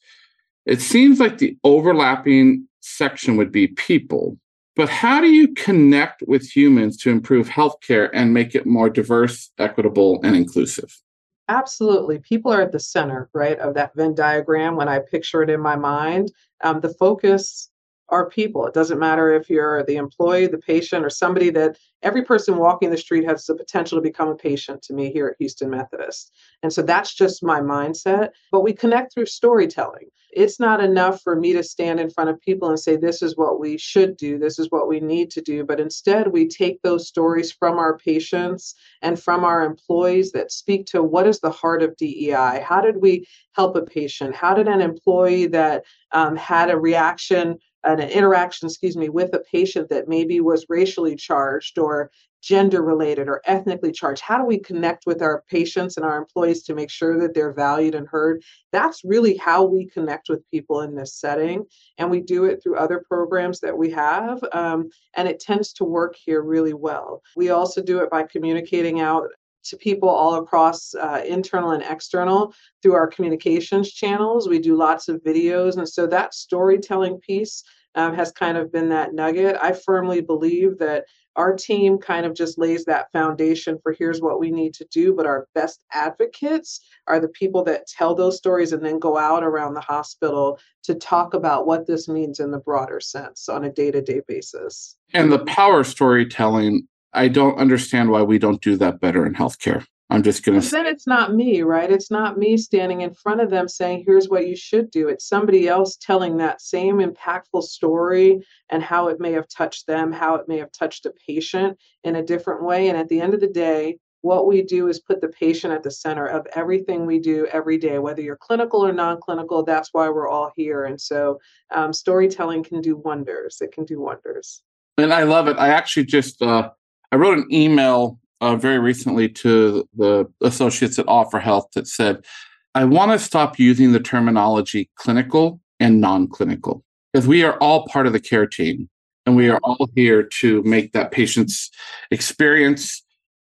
it 0.65 0.81
seems 0.81 1.19
like 1.19 1.38
the 1.38 1.57
overlapping 1.63 2.67
section 2.81 3.38
would 3.38 3.51
be 3.51 3.67
people. 3.67 4.38
But 4.75 4.89
how 4.89 5.22
do 5.22 5.27
you 5.27 5.53
connect 5.53 6.24
with 6.27 6.50
humans 6.50 6.98
to 6.98 7.10
improve 7.10 7.48
healthcare 7.48 8.10
and 8.13 8.34
make 8.34 8.55
it 8.55 8.65
more 8.65 8.89
diverse, 8.89 9.51
equitable, 9.57 10.19
and 10.24 10.36
inclusive? 10.36 11.01
Absolutely. 11.48 12.19
People 12.19 12.51
are 12.51 12.62
at 12.62 12.72
the 12.72 12.79
center, 12.79 13.29
right, 13.34 13.57
of 13.60 13.75
that 13.75 13.95
Venn 13.95 14.15
diagram 14.15 14.75
when 14.75 14.89
I 14.89 15.00
picture 15.00 15.43
it 15.43 15.50
in 15.50 15.62
my 15.62 15.75
mind. 15.75 16.31
Um, 16.63 16.81
the 16.81 16.93
focus 16.93 17.69
are 18.09 18.29
people. 18.29 18.65
It 18.67 18.74
doesn't 18.74 19.00
matter 19.00 19.33
if 19.33 19.50
you're 19.50 19.83
the 19.83 19.95
employee, 19.95 20.47
the 20.47 20.57
patient, 20.57 21.05
or 21.05 21.09
somebody 21.09 21.50
that 21.51 21.77
every 22.03 22.24
person 22.24 22.57
walking 22.57 22.91
the 22.91 22.97
street 22.97 23.25
has 23.25 23.45
the 23.45 23.55
potential 23.55 23.97
to 23.97 24.01
become 24.01 24.29
a 24.29 24.35
patient 24.35 24.81
to 24.83 24.93
me 24.93 25.12
here 25.12 25.27
at 25.27 25.38
Houston 25.39 25.69
Methodist. 25.69 26.31
And 26.62 26.71
so 26.71 26.81
that's 26.81 27.15
just 27.15 27.43
my 27.43 27.62
mindset. 27.62 28.29
But 28.51 28.62
we 28.62 28.74
connect 28.74 29.13
through 29.13 29.25
storytelling. 29.25 30.09
It's 30.31 30.59
not 30.59 30.83
enough 30.83 31.21
for 31.21 31.38
me 31.38 31.53
to 31.53 31.63
stand 31.63 32.00
in 32.00 32.09
front 32.09 32.29
of 32.29 32.41
people 32.41 32.69
and 32.69 32.77
say, 32.77 32.97
this 32.97 33.21
is 33.21 33.38
what 33.38 33.57
we 33.59 33.77
should 33.77 34.17
do, 34.17 34.38
this 34.38 34.59
is 34.59 34.69
what 34.69 34.89
we 34.89 35.00
need 35.00 35.31
to 35.31 35.41
do. 35.41 35.63
But 35.63 35.79
instead, 35.79 36.27
we 36.27 36.47
take 36.47 36.81
those 36.81 37.07
stories 37.07 37.53
from 37.53 37.79
our 37.79 37.97
patients 37.97 38.75
and 39.01 39.17
from 39.17 39.45
our 39.45 39.63
employees 39.63 40.33
that 40.33 40.51
speak 40.51 40.88
to 40.88 41.01
what 41.01 41.25
is 41.25 41.39
the 41.39 41.50
heart 41.50 41.81
of 41.81 41.95
DEI? 41.95 42.62
How 42.67 42.81
did 42.81 43.01
we 43.01 43.25
help 43.53 43.77
a 43.77 43.81
patient? 43.81 44.35
How 44.35 44.53
did 44.53 44.67
an 44.67 44.81
employee 44.81 45.47
that 45.47 45.85
um, 46.12 46.35
had 46.35 46.69
a 46.69 46.77
reaction 46.77 47.57
an 47.86 48.00
interaction, 48.00 48.68
excuse 48.68 48.98
me, 48.98 49.10
with 49.10 49.34
a 49.34 49.44
patient 49.51 49.89
that 49.89 50.08
maybe 50.08 50.42
was 50.42 50.65
racially 50.70 51.15
charged 51.15 51.77
or 51.77 52.12
gender 52.42 52.84
related 52.84 53.27
or 53.27 53.42
ethnically 53.46 53.92
charged? 53.92 54.22
How 54.22 54.38
do 54.38 54.46
we 54.46 54.60
connect 54.60 55.06
with 55.06 55.22
our 55.22 55.44
patients 55.50 55.98
and 55.98 56.06
our 56.06 56.18
employees 56.18 56.63
to 56.63 56.75
make 56.75 56.89
sure 56.89 57.20
that 57.20 57.34
they're 57.34 57.54
valued 57.54 57.96
and 57.96 58.08
heard? 58.08 58.44
That's 58.72 59.04
really 59.04 59.38
how 59.38 59.63
we 59.63 59.88
connect 59.88 60.30
with 60.30 60.50
people 60.51 60.82
in 60.82 60.96
this 60.96 61.15
setting. 61.15 61.65
And 61.98 62.12
we 62.12 62.22
do 62.22 62.46
it 62.46 62.62
through 62.62 62.77
other 62.77 63.04
programs 63.08 63.60
that 63.62 63.77
we 63.77 63.89
have. 63.92 64.44
Um, 64.54 64.89
and 65.15 65.27
it 65.27 65.39
tends 65.39 65.74
to 65.74 65.84
work 65.86 66.15
here 66.24 66.44
really 66.44 66.74
well. 66.74 67.22
We 67.36 67.50
also 67.50 67.82
do 67.82 68.00
it 68.00 68.10
by 68.10 68.24
communicating 68.24 69.00
out 69.00 69.30
to 69.65 69.77
people 69.77 70.10
all 70.10 70.36
across 70.36 70.93
uh, 70.95 71.22
internal 71.25 71.72
and 71.72 71.84
external 71.84 72.53
through 72.81 72.93
our 72.93 73.07
communications 73.07 73.91
channels. 73.91 74.48
We 74.48 74.60
do 74.60 74.75
lots 74.75 75.07
of 75.07 75.24
videos. 75.24 75.77
And 75.77 75.88
so 75.88 76.07
that 76.07 76.34
storytelling 76.34 77.19
piece 77.19 77.63
um, 77.95 78.13
has 78.13 78.31
kind 78.31 78.57
of 78.57 78.72
been 78.72 78.89
that 78.89 79.13
nugget. 79.13 79.57
I 79.62 79.74
firmly 79.74 80.22
believe 80.22 80.77
that 80.79 81.05
our 81.36 81.53
team 81.53 81.98
kind 81.98 82.25
of 82.25 82.34
just 82.34 82.57
lays 82.57 82.86
that 82.86 83.12
foundation 83.12 83.77
for 83.84 83.91
here's 83.91 84.22
what 84.22 84.39
we 84.39 84.51
need 84.51 84.74
to 84.75 84.86
do. 84.91 85.13
But 85.13 85.25
our 85.25 85.48
best 85.53 85.81
advocates 85.91 86.79
are 87.07 87.19
the 87.19 87.29
people 87.29 87.63
that 87.65 87.88
tell 87.88 88.15
those 88.15 88.38
stories 88.38 88.72
and 88.72 88.86
then 88.86 89.00
go 89.00 89.17
out 89.17 89.43
around 89.43 89.74
the 89.74 89.81
hospital 89.81 90.60
to 90.84 90.95
talk 90.95 91.34
about 91.34 91.67
what 91.67 91.88
this 91.88 92.07
means 92.07 92.39
in 92.39 92.51
the 92.51 92.60
broader 92.60 93.00
sense 93.00 93.50
on 93.50 93.65
a 93.65 93.72
day 93.72 93.91
to 93.91 94.01
day 94.01 94.22
basis. 94.27 94.95
And 95.13 95.31
the 95.31 95.39
power 95.39 95.84
storytelling 95.84 96.88
I 97.15 97.27
don't 97.27 97.57
understand 97.57 98.10
why 98.10 98.22
we 98.22 98.38
don't 98.38 98.62
do 98.62 98.75
that 98.77 99.00
better 99.00 99.25
in 99.25 99.34
healthcare. 99.34 99.86
I'm 100.10 100.22
just 100.22 100.45
going 100.45 100.60
to. 100.60 100.69
Then 100.69 100.86
it's 100.86 101.07
not 101.07 101.34
me, 101.34 101.63
right? 101.63 101.91
It's 101.91 102.12
not 102.12 102.38
me 102.38 102.57
standing 102.57 103.01
in 103.01 103.13
front 103.13 103.41
of 103.41 103.50
them 103.50 103.67
saying, 103.67 104.03
here's 104.05 104.29
what 104.29 104.48
you 104.48 104.55
should 104.55 104.91
do. 104.91 105.07
It's 105.07 105.27
somebody 105.27 105.67
else 105.67 105.98
telling 106.00 106.38
that 106.38 106.62
same 106.62 106.98
impactful 106.98 107.63
story 107.63 108.45
and 108.69 108.84
how 108.84 109.07
it 109.07 109.19
may 109.19 109.31
have 109.31 109.48
touched 109.48 109.88
them, 109.88 110.12
how 110.12 110.36
it 110.36 110.48
may 110.48 110.60
have 110.60 110.72
touched 110.72 111.07
a 111.07 111.13
patient 111.27 111.79
in 112.03 112.17
a 112.17 112.24
different 112.24 112.63
way. 112.63 112.89
And 112.89 112.98
at 112.98 113.10
the 113.10 113.19
end 113.19 113.34
of 113.34 113.39
the 113.39 113.48
day, 113.48 113.98
what 114.22 114.48
we 114.48 114.62
do 114.62 114.88
is 114.88 115.00
put 115.00 115.22
the 115.22 115.27
patient 115.27 115.74
at 115.74 115.84
the 115.84 115.91
center 115.91 116.25
of 116.25 116.48
everything 116.55 117.05
we 117.05 117.19
do 117.19 117.48
every 117.51 117.77
day, 117.77 117.98
whether 117.98 118.22
you're 118.22 118.38
clinical 118.38 118.86
or 118.86 118.91
non 118.91 119.19
clinical. 119.19 119.63
That's 119.63 119.89
why 119.91 120.10
we're 120.10 120.27
all 120.27 120.51
here. 120.55 120.86
And 120.86 121.00
so 121.00 121.39
um, 121.72 121.93
storytelling 121.93 122.63
can 122.63 122.81
do 122.81 122.95
wonders. 122.95 123.60
It 123.62 123.72
can 123.72 123.86
do 123.86 124.00
wonders. 124.00 124.62
And 124.98 125.13
I 125.13 125.24
love 125.24 125.48
it. 125.48 125.57
I 125.57 125.69
actually 125.69 126.05
just, 126.05 126.41
uh, 126.41 126.69
I 127.15 127.17
wrote 127.17 127.38
an 127.38 127.48
email 127.50 128.19
uh, 128.41 128.57
very 128.57 128.77
recently 128.77 129.29
to 129.29 129.88
the 129.95 130.29
associates 130.41 131.00
at 131.00 131.05
Offor 131.05 131.41
Health 131.41 131.69
that 131.74 131.88
said, 131.88 132.25
I 132.74 132.84
want 132.84 133.13
to 133.13 133.19
stop 133.19 133.57
using 133.57 133.93
the 133.93 134.01
terminology 134.01 134.89
clinical 134.95 135.62
and 135.80 136.01
non 136.01 136.28
clinical 136.28 136.84
because 137.13 137.25
we 137.25 137.41
are 137.41 137.58
all 137.60 137.88
part 137.88 138.06
of 138.06 138.12
the 138.12 138.19
care 138.19 138.45
team 138.45 138.89
and 139.25 139.38
we 139.38 139.47
are 139.47 139.62
all 139.63 139.88
here 139.95 140.23
to 140.41 140.62
make 140.63 140.91
that 140.91 141.13
patient's 141.13 141.71
experience 142.12 143.01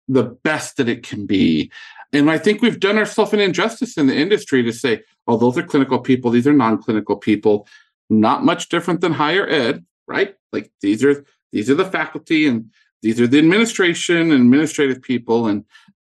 the 0.07 0.23
best 0.23 0.77
that 0.77 0.89
it 0.89 1.03
can 1.03 1.27
be. 1.27 1.71
And 2.11 2.31
I 2.31 2.39
think 2.39 2.63
we've 2.63 2.79
done 2.79 2.97
ourselves 2.97 3.31
an 3.31 3.41
injustice 3.41 3.95
in 3.95 4.07
the 4.07 4.17
industry 4.17 4.63
to 4.63 4.73
say, 4.73 5.03
oh, 5.27 5.37
those 5.37 5.55
are 5.59 5.61
clinical 5.61 5.99
people, 5.99 6.31
these 6.31 6.47
are 6.47 6.53
non 6.53 6.81
clinical 6.81 7.15
people, 7.15 7.67
not 8.09 8.43
much 8.43 8.69
different 8.69 9.01
than 9.01 9.13
higher 9.13 9.47
ed, 9.47 9.85
right? 10.07 10.33
Like 10.51 10.71
these 10.81 11.03
are 11.03 11.23
these 11.51 11.69
are 11.69 11.75
the 11.75 11.85
faculty 11.85 12.47
and 12.47 12.71
these 13.01 13.19
are 13.19 13.27
the 13.27 13.39
administration 13.39 14.31
and 14.31 14.33
administrative 14.33 15.01
people 15.01 15.47
and 15.47 15.65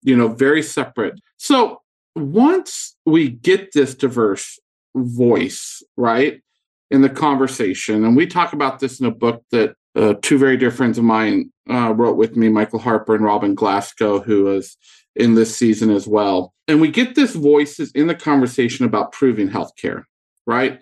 you 0.03 0.15
know 0.15 0.29
very 0.29 0.61
separate. 0.61 1.19
So 1.37 1.81
once 2.15 2.95
we 3.05 3.29
get 3.29 3.73
this 3.73 3.93
diverse 3.93 4.59
voice 4.95 5.83
right 5.95 6.41
in 6.89 7.01
the 7.01 7.09
conversation 7.09 8.03
and 8.03 8.15
we 8.15 8.25
talk 8.25 8.53
about 8.53 8.79
this 8.79 8.99
in 8.99 9.05
a 9.05 9.11
book 9.11 9.43
that 9.51 9.75
uh, 9.95 10.15
two 10.21 10.37
very 10.37 10.57
dear 10.57 10.71
friends 10.71 10.97
of 10.97 11.03
mine 11.03 11.51
uh, 11.69 11.93
wrote 11.93 12.17
with 12.17 12.35
me 12.35 12.49
michael 12.49 12.79
harper 12.79 13.13
and 13.13 13.23
robin 13.23 13.53
glasgow 13.53 14.19
who 14.19 14.45
was 14.45 14.75
in 15.15 15.35
this 15.35 15.55
season 15.55 15.91
as 15.91 16.07
well. 16.07 16.53
And 16.67 16.81
we 16.81 16.89
get 16.89 17.15
this 17.15 17.35
voices 17.35 17.91
in 17.91 18.07
the 18.07 18.15
conversation 18.15 18.85
about 18.85 19.11
proving 19.11 19.49
healthcare 19.49 20.03
right? 20.47 20.79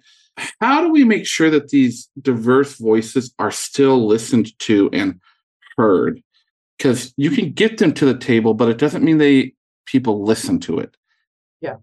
How 0.61 0.81
do 0.81 0.91
we 0.91 1.03
make 1.03 1.25
sure 1.25 1.49
that 1.49 1.69
these 1.69 2.09
diverse 2.21 2.75
voices 2.75 3.33
are 3.39 3.51
still 3.51 4.05
listened 4.05 4.57
to 4.59 4.89
and 4.93 5.19
heard 5.77 6.21
because 6.77 7.13
you 7.17 7.31
can 7.31 7.51
get 7.51 7.77
them 7.77 7.93
to 7.93 8.05
the 8.05 8.17
table, 8.17 8.53
but 8.53 8.69
it 8.69 8.77
doesn't 8.77 9.03
mean 9.03 9.17
they 9.17 9.53
people 9.85 10.23
listen 10.23 10.59
to 10.59 10.79
it. 10.79 10.95
Yeah, 11.61 11.77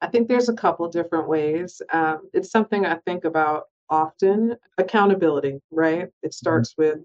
I 0.00 0.08
think 0.08 0.28
there's 0.28 0.48
a 0.48 0.54
couple 0.54 0.88
different 0.88 1.28
ways. 1.28 1.80
Um, 1.92 2.28
it's 2.32 2.50
something 2.50 2.86
I 2.86 2.96
think 3.06 3.24
about 3.24 3.64
often. 3.90 4.56
Accountability, 4.78 5.60
right? 5.70 6.02
It 6.02 6.06
mm-hmm. 6.06 6.30
starts 6.30 6.72
mm-hmm. 6.72 6.82
with 6.82 6.98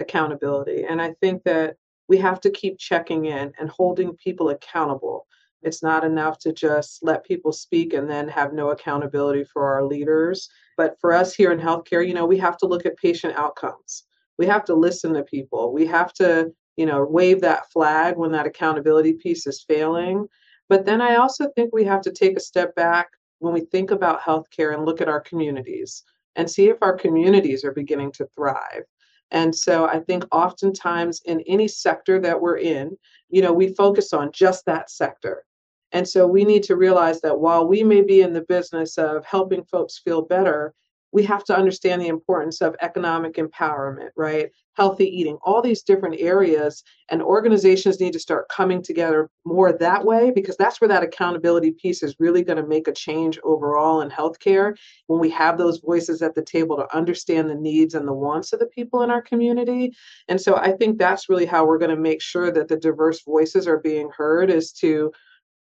accountability, 0.00 0.84
and 0.84 1.00
I 1.00 1.14
think 1.20 1.44
that 1.44 1.76
we 2.08 2.18
have 2.18 2.40
to 2.42 2.50
keep 2.50 2.78
checking 2.78 3.26
in 3.26 3.52
and 3.58 3.68
holding 3.70 4.16
people 4.16 4.50
accountable. 4.50 5.26
It's 5.62 5.82
not 5.82 6.04
enough 6.04 6.38
to 6.40 6.52
just 6.52 6.98
let 7.02 7.24
people 7.24 7.50
speak 7.50 7.94
and 7.94 8.10
then 8.10 8.28
have 8.28 8.52
no 8.52 8.70
accountability 8.70 9.44
for 9.44 9.66
our 9.66 9.82
leaders. 9.82 10.50
But 10.76 10.96
for 11.00 11.14
us 11.14 11.34
here 11.34 11.52
in 11.52 11.58
healthcare, 11.58 12.06
you 12.06 12.12
know, 12.12 12.26
we 12.26 12.36
have 12.36 12.58
to 12.58 12.66
look 12.66 12.84
at 12.84 12.98
patient 12.98 13.34
outcomes 13.38 14.04
we 14.38 14.46
have 14.46 14.64
to 14.64 14.74
listen 14.74 15.14
to 15.14 15.22
people. 15.22 15.72
We 15.72 15.86
have 15.86 16.12
to 16.14 16.52
you 16.76 16.86
know 16.86 17.04
wave 17.04 17.40
that 17.40 17.70
flag 17.70 18.16
when 18.16 18.32
that 18.32 18.46
accountability 18.46 19.14
piece 19.14 19.46
is 19.46 19.64
failing. 19.66 20.26
But 20.68 20.86
then 20.86 21.00
i 21.00 21.16
also 21.16 21.48
think 21.50 21.72
we 21.72 21.84
have 21.84 22.00
to 22.02 22.12
take 22.12 22.36
a 22.36 22.40
step 22.40 22.74
back 22.74 23.08
when 23.38 23.52
we 23.52 23.60
think 23.60 23.90
about 23.90 24.22
healthcare 24.22 24.74
and 24.74 24.84
look 24.84 25.00
at 25.00 25.08
our 25.08 25.20
communities 25.20 26.02
and 26.36 26.50
see 26.50 26.68
if 26.68 26.78
our 26.82 26.96
communities 26.96 27.64
are 27.64 27.72
beginning 27.72 28.10
to 28.12 28.26
thrive. 28.34 28.84
And 29.30 29.54
so 29.54 29.86
i 29.86 30.00
think 30.00 30.24
oftentimes 30.32 31.20
in 31.24 31.40
any 31.42 31.68
sector 31.68 32.20
that 32.20 32.40
we're 32.40 32.58
in 32.58 32.96
you 33.28 33.42
know 33.42 33.52
we 33.52 33.74
focus 33.74 34.12
on 34.12 34.32
just 34.32 34.64
that 34.66 34.90
sector. 34.90 35.44
And 35.92 36.08
so 36.08 36.26
we 36.26 36.44
need 36.44 36.64
to 36.64 36.74
realize 36.74 37.20
that 37.20 37.38
while 37.38 37.68
we 37.68 37.84
may 37.84 38.02
be 38.02 38.20
in 38.20 38.32
the 38.32 38.40
business 38.48 38.98
of 38.98 39.24
helping 39.24 39.62
folks 39.62 40.00
feel 40.04 40.22
better 40.22 40.74
we 41.14 41.22
have 41.22 41.44
to 41.44 41.56
understand 41.56 42.02
the 42.02 42.08
importance 42.08 42.60
of 42.60 42.74
economic 42.82 43.34
empowerment, 43.34 44.08
right? 44.16 44.50
Healthy 44.76 45.06
eating, 45.06 45.38
all 45.44 45.62
these 45.62 45.84
different 45.84 46.16
areas. 46.18 46.82
And 47.08 47.22
organizations 47.22 48.00
need 48.00 48.14
to 48.14 48.18
start 48.18 48.48
coming 48.48 48.82
together 48.82 49.30
more 49.44 49.72
that 49.72 50.04
way 50.04 50.32
because 50.32 50.56
that's 50.56 50.80
where 50.80 50.88
that 50.88 51.04
accountability 51.04 51.70
piece 51.70 52.02
is 52.02 52.16
really 52.18 52.42
going 52.42 52.56
to 52.56 52.66
make 52.66 52.88
a 52.88 52.92
change 52.92 53.38
overall 53.44 54.00
in 54.00 54.10
healthcare. 54.10 54.76
When 55.06 55.20
we 55.20 55.30
have 55.30 55.56
those 55.56 55.78
voices 55.78 56.20
at 56.20 56.34
the 56.34 56.42
table 56.42 56.76
to 56.78 56.96
understand 56.96 57.48
the 57.48 57.54
needs 57.54 57.94
and 57.94 58.08
the 58.08 58.12
wants 58.12 58.52
of 58.52 58.58
the 58.58 58.66
people 58.66 59.02
in 59.02 59.10
our 59.12 59.22
community. 59.22 59.94
And 60.26 60.40
so 60.40 60.56
I 60.56 60.72
think 60.72 60.98
that's 60.98 61.28
really 61.28 61.46
how 61.46 61.64
we're 61.64 61.78
going 61.78 61.94
to 61.94 61.96
make 61.96 62.20
sure 62.20 62.50
that 62.50 62.66
the 62.66 62.76
diverse 62.76 63.22
voices 63.22 63.68
are 63.68 63.78
being 63.78 64.10
heard 64.10 64.50
is 64.50 64.72
to 64.72 65.12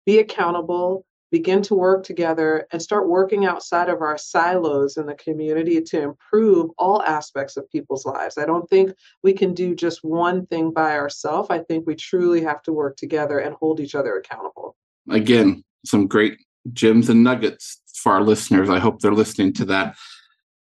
be 0.04 0.18
accountable, 0.18 1.06
begin 1.30 1.62
to 1.62 1.74
work 1.74 2.04
together 2.04 2.66
and 2.72 2.80
start 2.80 3.08
working 3.08 3.44
outside 3.44 3.88
of 3.88 4.00
our 4.00 4.16
silos 4.16 4.96
in 4.96 5.06
the 5.06 5.14
community 5.14 5.80
to 5.82 6.00
improve 6.00 6.70
all 6.78 7.02
aspects 7.02 7.56
of 7.56 7.70
people's 7.70 8.06
lives. 8.06 8.38
I 8.38 8.46
don't 8.46 8.68
think 8.68 8.92
we 9.22 9.32
can 9.32 9.54
do 9.54 9.74
just 9.74 10.02
one 10.02 10.46
thing 10.46 10.72
by 10.72 10.92
ourselves. 10.92 11.48
I 11.50 11.60
think 11.60 11.86
we 11.86 11.94
truly 11.94 12.42
have 12.42 12.62
to 12.62 12.72
work 12.72 12.96
together 12.96 13.38
and 13.38 13.54
hold 13.54 13.80
each 13.80 13.94
other 13.94 14.16
accountable. 14.16 14.76
Again, 15.10 15.64
some 15.84 16.06
great 16.06 16.38
gems 16.72 17.08
and 17.08 17.22
nuggets 17.22 17.80
for 17.94 18.12
our 18.12 18.22
listeners. 18.22 18.70
I 18.70 18.78
hope 18.78 19.00
they're 19.00 19.12
listening 19.12 19.52
to 19.54 19.64
that. 19.66 19.96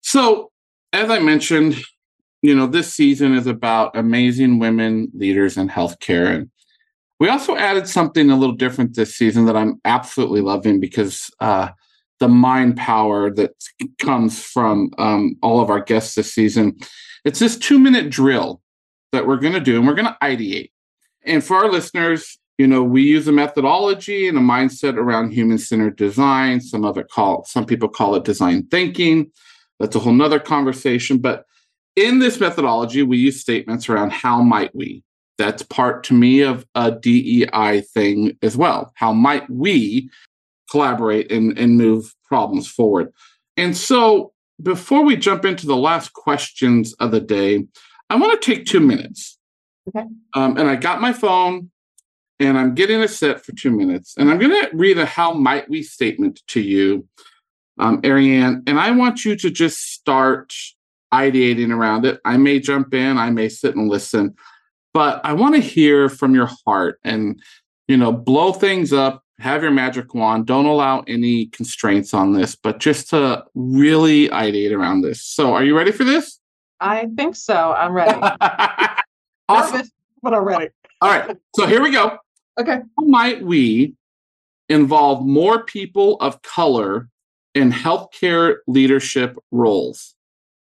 So, 0.00 0.50
as 0.92 1.10
I 1.10 1.20
mentioned, 1.20 1.82
you 2.42 2.54
know, 2.54 2.66
this 2.66 2.92
season 2.92 3.34
is 3.34 3.46
about 3.46 3.96
amazing 3.96 4.58
women 4.58 5.10
leaders 5.14 5.56
in 5.56 5.68
healthcare. 5.68 6.34
And 6.34 6.50
we 7.22 7.28
also 7.28 7.54
added 7.54 7.86
something 7.86 8.32
a 8.32 8.36
little 8.36 8.56
different 8.56 8.96
this 8.96 9.14
season 9.14 9.44
that 9.44 9.56
I'm 9.56 9.80
absolutely 9.84 10.40
loving 10.40 10.80
because 10.80 11.30
uh, 11.38 11.68
the 12.18 12.26
mind 12.26 12.76
power 12.76 13.30
that 13.30 13.52
comes 14.00 14.42
from 14.42 14.90
um, 14.98 15.36
all 15.40 15.60
of 15.60 15.70
our 15.70 15.78
guests 15.78 16.16
this 16.16 16.34
season. 16.34 16.76
It's 17.24 17.38
this 17.38 17.56
two 17.56 17.78
minute 17.78 18.10
drill 18.10 18.60
that 19.12 19.28
we're 19.28 19.36
going 19.36 19.52
to 19.52 19.60
do, 19.60 19.76
and 19.78 19.86
we're 19.86 19.94
going 19.94 20.08
to 20.08 20.16
ideate. 20.20 20.72
And 21.24 21.44
for 21.44 21.58
our 21.58 21.70
listeners, 21.70 22.40
you 22.58 22.66
know, 22.66 22.82
we 22.82 23.04
use 23.04 23.28
a 23.28 23.32
methodology 23.32 24.26
and 24.26 24.36
a 24.36 24.40
mindset 24.40 24.96
around 24.96 25.30
human 25.30 25.58
centered 25.58 25.94
design. 25.94 26.60
Some 26.60 26.84
of 26.84 26.98
it 26.98 27.06
call 27.08 27.44
some 27.44 27.66
people 27.66 27.88
call 27.88 28.16
it 28.16 28.24
design 28.24 28.66
thinking. 28.66 29.30
That's 29.78 29.94
a 29.94 30.00
whole 30.00 30.12
nother 30.12 30.40
conversation. 30.40 31.18
But 31.18 31.44
in 31.94 32.18
this 32.18 32.40
methodology, 32.40 33.04
we 33.04 33.18
use 33.18 33.40
statements 33.40 33.88
around 33.88 34.10
how 34.10 34.42
might 34.42 34.74
we. 34.74 35.04
That's 35.42 35.64
part 35.64 36.04
to 36.04 36.14
me 36.14 36.42
of 36.42 36.64
a 36.76 36.92
DEI 36.92 37.80
thing 37.80 38.38
as 38.42 38.56
well. 38.56 38.92
How 38.94 39.12
might 39.12 39.50
we 39.50 40.08
collaborate 40.70 41.32
and, 41.32 41.58
and 41.58 41.76
move 41.76 42.14
problems 42.24 42.68
forward? 42.68 43.12
And 43.56 43.76
so 43.76 44.32
before 44.62 45.02
we 45.04 45.16
jump 45.16 45.44
into 45.44 45.66
the 45.66 45.76
last 45.76 46.12
questions 46.12 46.92
of 47.00 47.10
the 47.10 47.20
day, 47.20 47.64
I 48.08 48.14
want 48.14 48.40
to 48.40 48.54
take 48.54 48.66
two 48.66 48.78
minutes. 48.78 49.36
Okay. 49.88 50.06
Um, 50.34 50.56
and 50.56 50.68
I 50.68 50.76
got 50.76 51.00
my 51.00 51.12
phone 51.12 51.72
and 52.38 52.56
I'm 52.56 52.76
getting 52.76 53.02
a 53.02 53.08
set 53.08 53.44
for 53.44 53.50
two 53.50 53.72
minutes. 53.72 54.14
And 54.16 54.30
I'm 54.30 54.38
going 54.38 54.52
to 54.52 54.70
read 54.72 54.96
a 54.96 55.04
how 55.06 55.32
might 55.32 55.68
we 55.68 55.82
statement 55.82 56.40
to 56.50 56.60
you, 56.60 57.08
um, 57.80 58.00
Arianne. 58.02 58.62
And 58.68 58.78
I 58.78 58.92
want 58.92 59.24
you 59.24 59.34
to 59.34 59.50
just 59.50 59.92
start 59.92 60.54
ideating 61.12 61.74
around 61.74 62.06
it. 62.06 62.20
I 62.24 62.36
may 62.36 62.60
jump 62.60 62.94
in, 62.94 63.18
I 63.18 63.30
may 63.30 63.48
sit 63.48 63.74
and 63.74 63.88
listen, 63.88 64.36
but 64.92 65.20
I 65.24 65.32
want 65.32 65.54
to 65.54 65.60
hear 65.60 66.08
from 66.08 66.34
your 66.34 66.50
heart 66.66 66.98
and, 67.04 67.40
you 67.88 67.96
know, 67.96 68.12
blow 68.12 68.52
things 68.52 68.92
up, 68.92 69.24
have 69.38 69.62
your 69.62 69.72
magic 69.72 70.14
wand. 70.14 70.46
Don't 70.46 70.66
allow 70.66 71.00
any 71.06 71.46
constraints 71.46 72.14
on 72.14 72.32
this, 72.32 72.54
but 72.54 72.78
just 72.78 73.10
to 73.10 73.44
really 73.54 74.28
ideate 74.28 74.76
around 74.76 75.02
this. 75.02 75.22
So, 75.22 75.54
are 75.54 75.64
you 75.64 75.76
ready 75.76 75.92
for 75.92 76.04
this? 76.04 76.38
I 76.80 77.08
think 77.16 77.36
so. 77.36 77.72
I'm 77.72 77.92
ready. 77.92 78.18
awesome. 79.48 79.76
Nervous, 79.76 79.90
but 80.22 80.34
I'm 80.34 80.44
ready. 80.44 80.68
All 81.00 81.10
right. 81.10 81.36
So, 81.56 81.66
here 81.66 81.82
we 81.82 81.90
go. 81.90 82.18
Okay. 82.58 82.80
How 82.98 83.04
might 83.06 83.42
we 83.42 83.94
involve 84.68 85.24
more 85.24 85.64
people 85.64 86.16
of 86.20 86.42
color 86.42 87.08
in 87.54 87.72
healthcare 87.72 88.56
leadership 88.66 89.36
roles? 89.50 90.14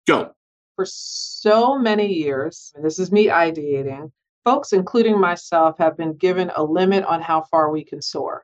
Go. 0.07 0.33
For 0.75 0.86
so 0.86 1.77
many 1.77 2.12
years, 2.12 2.71
and 2.75 2.83
this 2.83 2.97
is 2.97 3.12
me 3.12 3.27
ideating, 3.27 4.12
folks, 4.43 4.73
including 4.73 5.19
myself, 5.19 5.77
have 5.77 5.95
been 5.95 6.17
given 6.17 6.51
a 6.55 6.63
limit 6.63 7.03
on 7.05 7.21
how 7.21 7.43
far 7.43 7.69
we 7.69 7.83
can 7.83 8.01
soar. 8.01 8.43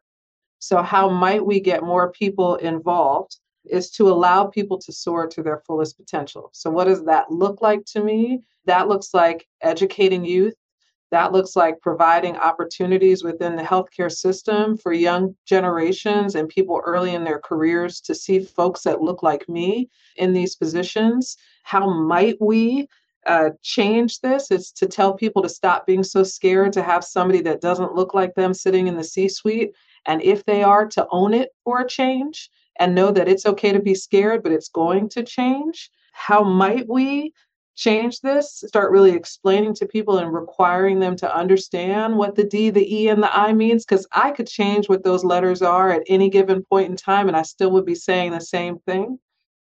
So, 0.60 0.82
how 0.82 1.10
might 1.10 1.44
we 1.44 1.60
get 1.60 1.84
more 1.84 2.12
people 2.12 2.56
involved 2.58 3.38
is 3.66 3.90
to 3.92 4.10
allow 4.10 4.46
people 4.46 4.78
to 4.80 4.92
soar 4.92 5.28
to 5.28 5.42
their 5.42 5.64
fullest 5.66 5.98
potential. 5.98 6.50
So, 6.54 6.70
what 6.70 6.86
does 6.86 7.04
that 7.06 7.32
look 7.32 7.62
like 7.62 7.86
to 7.94 8.04
me? 8.04 8.42
That 8.66 8.88
looks 8.88 9.14
like 9.14 9.48
educating 9.62 10.24
youth. 10.24 10.56
That 11.12 11.32
looks 11.32 11.56
like 11.56 11.82
providing 11.82 12.36
opportunities 12.38 13.24
within 13.24 13.56
the 13.56 13.64
healthcare 13.64 14.12
system 14.12 14.78
for 14.78 14.94
young 14.94 15.36
generations 15.46 16.36
and 16.36 16.48
people 16.48 16.82
early 16.86 17.16
in 17.16 17.24
their 17.24 17.40
careers 17.40 18.00
to 18.02 18.14
see 18.14 18.40
folks 18.40 18.84
that 18.84 19.02
look 19.02 19.24
like 19.24 19.50
me 19.50 19.90
in 20.18 20.34
these 20.34 20.56
positions. 20.56 21.36
How 21.64 21.90
might 21.90 22.38
we 22.40 22.88
uh, 23.26 23.50
change 23.64 24.20
this? 24.20 24.52
It's 24.52 24.72
to 24.74 24.88
tell 24.88 25.14
people 25.14 25.42
to 25.42 25.50
stop 25.50 25.88
being 25.88 26.04
so 26.04 26.24
scared 26.24 26.74
to 26.74 26.84
have 26.84 27.04
somebody 27.04 27.42
that 27.42 27.62
doesn't 27.62 27.96
look 27.96 28.14
like 28.14 28.36
them 28.36 28.54
sitting 28.54 28.88
in 28.88 28.96
the 28.96 29.04
C 29.04 29.28
suite. 29.28 29.74
And 30.06 30.22
if 30.22 30.46
they 30.46 30.64
are, 30.64 30.86
to 30.88 31.08
own 31.12 31.34
it 31.34 31.50
for 31.64 31.82
a 31.82 31.88
change 31.88 32.50
and 32.80 32.96
know 32.96 33.12
that 33.12 33.28
it's 33.28 33.46
okay 33.46 33.72
to 33.72 33.80
be 33.80 33.96
scared, 33.96 34.44
but 34.44 34.52
it's 34.52 34.70
going 34.70 35.10
to 35.10 35.24
change. 35.24 35.90
How 36.14 36.44
might 36.44 36.88
we 36.88 37.34
change 37.80 38.20
this, 38.20 38.62
start 38.68 38.92
really 38.92 39.12
explaining 39.12 39.74
to 39.74 39.88
people 39.88 40.18
and 40.18 40.34
requiring 40.34 41.00
them 41.00 41.16
to 41.16 41.34
understand 41.34 42.18
what 42.18 42.36
the 42.36 42.44
D, 42.44 42.70
the 42.70 42.94
E, 42.94 43.08
and 43.08 43.24
the 43.24 43.34
I 43.36 43.54
means, 43.54 43.86
because 43.86 44.06
I 44.12 44.32
could 44.32 44.48
change 44.48 44.90
what 44.90 45.06
those 45.06 45.24
letters 45.24 45.62
are 45.62 45.90
at 45.90 46.04
any 46.08 46.30
given 46.30 46.64
point 46.66 46.90
in 46.90 46.98
time 46.98 47.30
and 47.30 47.38
I 47.38 47.44
still 47.44 47.72
would 47.72 47.86
be 47.86 47.96
saying 47.96 48.32
the 48.32 48.42
same 48.42 48.80
thing. 48.80 49.18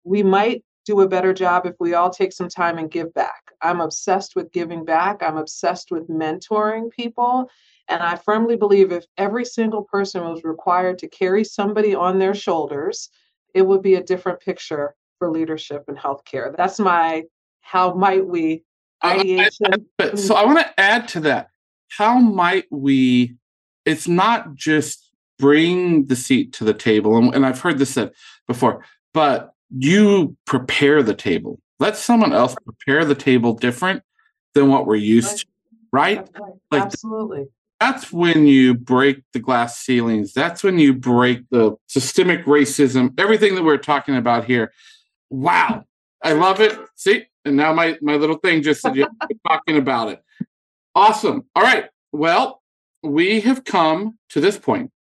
We 0.04 0.21
might 0.21 0.63
do 0.86 1.02
a 1.02 1.08
better 1.08 1.34
job 1.34 1.65
if 1.65 1.73
we 1.80 1.95
all 1.95 2.12
take 2.12 2.34
some 2.34 2.49
time 2.49 2.78
and 2.78 2.91
give 2.91 3.12
back. 3.15 3.52
I'm 3.62 3.82
obsessed 3.82 4.36
with 4.36 4.52
giving 4.52 4.86
back. 4.86 5.23
I'm 5.23 5.38
obsessed 5.38 5.89
with 5.89 6.08
mentoring 6.08 6.91
people. 6.91 7.49
And 7.88 8.04
I 8.04 8.17
firmly 8.17 8.58
believe 8.58 8.91
if 8.91 9.06
every 9.17 9.45
single 9.45 9.84
person 9.84 10.21
was 10.23 10.43
required 10.43 10.99
to 10.99 11.08
carry 11.08 11.43
somebody 11.43 11.95
on 11.95 12.19
their 12.19 12.36
shoulders, 12.36 13.10
it 13.56 13.63
would 13.63 13.82
be 13.82 13.95
a 13.95 14.04
different 14.04 14.39
picture 14.39 14.93
for 15.17 15.32
leadership 15.32 15.86
in 15.88 15.95
healthcare. 15.95 16.56
That's 16.56 16.80
my 16.80 17.23
how 17.63 17.93
might 17.95 18.26
we 18.28 18.63
ideation. 19.04 19.88
but 19.97 20.12
hmm. 20.12 20.17
so 20.17 20.36
I 20.36 20.45
want 20.45 20.60
to 20.60 20.80
add 20.80 21.08
to 21.10 21.21
that. 21.21 21.49
How 21.89 22.19
might 22.19 22.65
we? 22.71 23.36
It's 23.86 24.08
not 24.08 24.56
just 24.56 25.10
bring 25.39 26.06
the 26.06 26.15
seat 26.15 26.54
to 26.54 26.63
the 26.63 26.73
table, 26.73 27.17
and, 27.17 27.34
and 27.36 27.45
I've 27.45 27.60
heard 27.60 27.80
this 27.80 27.91
said 27.91 28.12
before, 28.47 28.86
but 29.13 29.54
you 29.76 30.38
prepare 30.45 31.04
the 31.04 31.15
table. 31.15 31.60
Let 31.80 31.97
someone 31.97 32.34
else 32.34 32.56
prepare 32.63 33.04
the 33.04 33.15
table 33.15 33.54
different 33.54 34.04
than 34.54 34.69
what 34.69 34.86
we're 34.86 34.95
used 34.95 35.39
to, 35.39 35.45
right? 35.91 36.19
right. 36.19 36.54
Like 36.71 36.84
Absolutely. 36.84 37.47
That's 37.80 38.13
when 38.13 38.47
you 38.47 38.76
break 38.76 39.23
the 39.34 39.39
glass 39.39 39.78
ceilings. 39.80 40.32
That's 40.32 40.63
when 40.63 40.80
you 40.80 40.93
break 40.93 41.41
the 41.49 41.76
systemic 41.88 42.45
racism, 42.45 43.19
everything 43.19 43.56
that 43.56 43.63
we're 43.63 43.78
talking 43.78 44.15
about 44.15 44.45
here. 44.45 44.71
Wow. 45.30 45.84
I 46.23 46.32
love 46.32 46.62
it. 46.62 46.80
See, 46.95 47.26
and 47.46 47.56
now 47.56 47.74
my 47.74 47.98
my 48.02 48.16
little 48.16 48.38
thing 48.38 48.62
just 48.62 48.82
said 48.82 48.96
you're 48.96 49.10
talking 49.48 49.78
about 49.78 50.10
it. 50.10 50.22
Awesome. 50.96 51.44
All 51.56 51.64
right. 51.64 51.86
Well, 52.12 52.62
we 53.02 53.42
have 53.42 53.64
come 53.66 54.18
to 54.30 54.40
this 54.40 54.58
point 54.58 54.92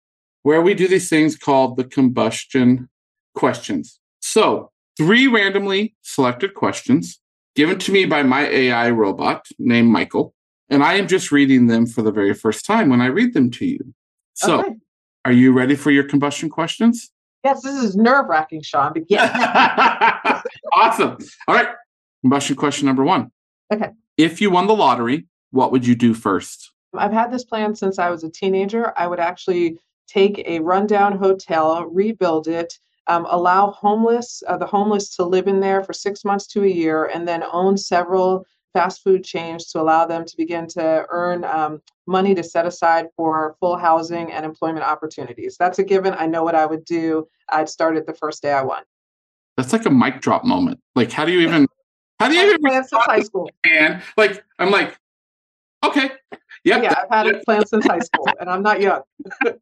where 0.42 0.62
we 0.62 0.74
do 0.74 0.88
these 0.88 1.08
things 1.08 1.36
called 1.36 1.76
the 1.76 1.84
combustion 1.84 2.88
questions. 3.34 4.00
So, 4.20 4.70
three 4.96 5.26
randomly 5.26 5.94
selected 6.02 6.54
questions 6.54 7.20
given 7.54 7.78
to 7.78 7.92
me 7.92 8.06
by 8.06 8.22
my 8.22 8.46
AI 8.48 8.90
robot 8.90 9.46
named 9.58 9.88
Michael, 9.90 10.34
and 10.70 10.82
I 10.82 10.94
am 10.94 11.06
just 11.06 11.30
reading 11.30 11.66
them 11.66 11.86
for 11.86 12.02
the 12.02 12.10
very 12.12 12.32
first 12.34 12.64
time 12.64 12.88
when 12.88 13.00
I 13.00 13.06
read 13.06 13.34
them 13.34 13.50
to 13.52 13.66
you. 13.66 13.94
So, 14.34 14.60
Okay. 14.60 14.74
are 15.26 15.32
you 15.32 15.52
ready 15.52 15.76
for 15.76 15.90
your 15.90 16.04
combustion 16.04 16.48
questions? 16.48 17.10
Yes, 17.44 17.62
this 17.62 17.74
is 17.74 17.96
nerve 17.96 18.26
wracking, 18.28 18.62
Shawn, 18.62 18.92
but 18.94 19.02
yes. 19.08 20.42
awesome. 20.72 21.18
All 21.48 21.54
right. 21.54 21.68
Combustion 22.22 22.56
question 22.56 22.86
number 22.86 23.04
one. 23.04 23.30
Okay. 23.72 23.90
If 24.16 24.40
you 24.40 24.50
won 24.50 24.66
the 24.66 24.74
lottery, 24.74 25.26
what 25.50 25.72
would 25.72 25.86
you 25.86 25.94
do 25.94 26.14
first? 26.14 26.72
I've 26.94 27.12
had 27.12 27.32
this 27.32 27.44
plan 27.44 27.74
since 27.74 27.98
I 27.98 28.10
was 28.10 28.22
a 28.24 28.30
teenager. 28.30 28.92
I 28.96 29.06
would 29.06 29.20
actually 29.20 29.78
take 30.08 30.42
a 30.46 30.60
rundown 30.60 31.18
hotel, 31.18 31.86
rebuild 31.86 32.48
it, 32.48 32.78
um, 33.06 33.26
allow 33.30 33.70
homeless, 33.70 34.42
uh, 34.46 34.56
the 34.56 34.66
homeless 34.66 35.16
to 35.16 35.24
live 35.24 35.48
in 35.48 35.60
there 35.60 35.82
for 35.82 35.92
six 35.92 36.24
months 36.24 36.46
to 36.48 36.64
a 36.64 36.68
year, 36.68 37.06
and 37.06 37.26
then 37.26 37.42
own 37.50 37.76
several 37.76 38.44
fast 38.72 39.02
food 39.02 39.24
chains 39.24 39.66
to 39.66 39.80
allow 39.80 40.06
them 40.06 40.24
to 40.24 40.34
begin 40.36 40.66
to 40.66 41.06
earn 41.10 41.44
um, 41.44 41.80
money 42.06 42.34
to 42.34 42.42
set 42.42 42.66
aside 42.66 43.06
for 43.16 43.56
full 43.60 43.76
housing 43.76 44.32
and 44.32 44.44
employment 44.44 44.84
opportunities. 44.84 45.56
That's 45.58 45.78
a 45.78 45.82
given. 45.84 46.14
I 46.14 46.26
know 46.26 46.42
what 46.44 46.54
I 46.54 46.66
would 46.66 46.84
do. 46.84 47.26
I'd 47.50 47.68
start 47.68 47.96
it 47.96 48.06
the 48.06 48.14
first 48.14 48.42
day 48.42 48.52
I 48.52 48.62
won. 48.62 48.82
That's 49.56 49.72
like 49.72 49.84
a 49.84 49.90
mic 49.90 50.20
drop 50.20 50.44
moment. 50.44 50.80
Like, 50.94 51.12
how 51.12 51.24
do 51.24 51.32
you 51.32 51.40
even, 51.40 51.66
do 52.28 52.34
you 52.34 52.58
Plans 52.58 52.88
since 52.88 53.04
high 53.04 53.20
school. 53.20 53.50
And 53.64 54.02
like, 54.16 54.44
I'm 54.58 54.70
like, 54.70 54.98
okay. 55.84 56.10
Yep. 56.64 56.82
Yeah, 56.82 56.94
I've 57.02 57.08
had 57.10 57.26
it 57.26 57.44
planned 57.44 57.68
since 57.68 57.86
high 57.86 57.98
school, 57.98 58.28
and 58.38 58.48
I'm 58.48 58.62
not 58.62 58.80
young. 58.80 59.02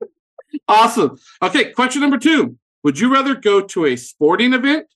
Awesome. 0.67 1.17
Okay. 1.43 1.71
Question 1.73 2.01
number 2.01 2.19
two 2.19 2.57
Would 2.83 2.99
you 2.99 3.13
rather 3.13 3.35
go 3.35 3.61
to 3.61 3.87
a 3.87 3.97
sporting 3.97 4.53
event, 4.53 4.87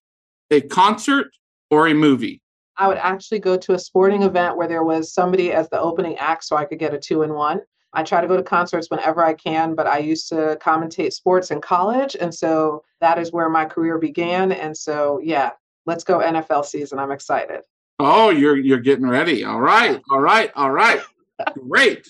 a 0.51 0.61
concert, 0.61 1.29
or 1.71 1.87
a 1.87 1.95
movie? 1.95 2.41
I 2.77 2.89
would 2.89 2.99
actually 2.99 3.39
go 3.39 3.57
to 3.57 3.75
a 3.75 3.79
sporting 3.79 4.23
event 4.23 4.57
where 4.57 4.67
there 4.67 4.83
was 4.83 5.13
somebody 5.13 5.53
as 5.53 5.69
the 5.71 5.79
opening 5.79 6.17
act 6.17 6.45
so 6.45 6.57
I 6.57 6.65
could 6.65 6.79
get 6.79 6.93
a 6.93 6.99
two 6.99 7.23
in 7.23 7.35
one. 7.35 7.61
I 7.93 8.03
try 8.03 8.21
to 8.21 8.27
go 8.27 8.37
to 8.37 8.43
concerts 8.43 8.91
whenever 8.91 9.25
I 9.25 9.35
can, 9.35 9.77
but 9.77 9.87
I 9.87 9.99
used 9.99 10.29
to 10.31 10.59
commentate 10.61 11.13
sports 11.13 11.53
in 11.53 11.61
college. 11.61 12.17
And 12.21 12.35
so 12.35 12.83
that 13.01 13.19
is 13.19 13.31
where 13.31 13.49
my 13.49 13.65
career 13.65 13.99
began. 13.99 14.51
And 14.51 14.77
so, 14.77 15.21
yeah, 15.23 15.51
let's 15.87 16.05
go 16.05 16.19
NFL 16.19 16.65
season. 16.65 16.99
I'm 16.99 17.13
excited. 17.13 17.61
Oh, 17.99 18.31
you're 18.31 18.57
you're 18.57 18.81
getting 18.81 19.07
ready. 19.07 19.45
All 19.45 19.61
right. 19.61 20.01
All 20.11 20.21
right. 20.21 20.51
All 20.57 20.71
right. 20.71 21.01
Great. 21.69 22.07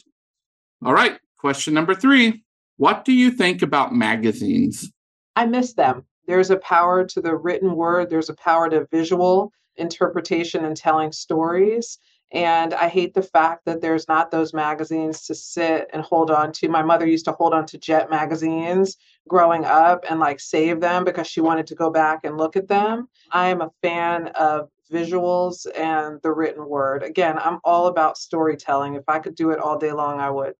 All 0.85 0.95
right. 0.95 1.19
Question 1.39 1.75
number 1.75 1.95
three. 1.95 2.43
What 2.77 3.05
do 3.05 3.13
you 3.13 3.31
think 3.31 3.63
about 3.63 3.95
magazines? 3.95 4.91
I 5.37 5.47
miss 5.47 5.75
them. 5.75 6.05
There's 6.27 6.51
a 6.51 6.57
power 6.57 7.05
to 7.05 7.21
the 7.21 7.37
written 7.37 7.77
word, 7.77 8.11
there's 8.11 8.31
a 8.31 8.35
power 8.35 8.69
to 8.71 8.87
visual 8.91 9.53
interpretation 9.77 10.65
and 10.65 10.77
telling 10.77 11.13
stories. 11.13 11.99
And 12.35 12.75
I 12.75 12.88
hate 12.88 13.14
the 13.14 13.23
fact 13.23 13.64
that 13.64 13.81
there's 13.81 14.09
not 14.09 14.33
those 14.33 14.53
magazines 14.53 15.25
to 15.27 15.37
sit 15.37 15.88
and 15.92 16.03
hold 16.03 16.33
on 16.33 16.51
to. 16.55 16.68
My 16.68 16.83
mother 16.83 17.07
used 17.07 17.25
to 17.27 17.33
hold 17.33 17.55
on 17.55 17.64
to 17.66 17.79
Jet 17.79 18.11
magazines 18.11 18.97
growing 19.29 19.64
up 19.64 20.05
and 20.11 20.18
like 20.18 20.40
save 20.40 20.81
them 20.81 21.05
because 21.05 21.29
she 21.29 21.40
wanted 21.40 21.68
to 21.68 21.77
go 21.77 21.90
back 21.90 22.20
and 22.25 22.37
look 22.37 22.57
at 22.57 22.66
them. 22.66 23.09
I 23.31 23.47
am 23.49 23.61
a 23.61 23.70
fan 23.83 24.29
of 24.35 24.68
visuals 24.92 25.66
and 25.77 26.20
the 26.23 26.33
written 26.33 26.68
word. 26.68 27.05
Again, 27.05 27.38
I'm 27.38 27.61
all 27.62 27.87
about 27.87 28.18
storytelling. 28.18 28.94
If 28.94 29.05
I 29.07 29.20
could 29.20 29.37
do 29.37 29.51
it 29.51 29.61
all 29.61 29.79
day 29.79 29.92
long, 29.92 30.18
I 30.18 30.31
would. 30.31 30.55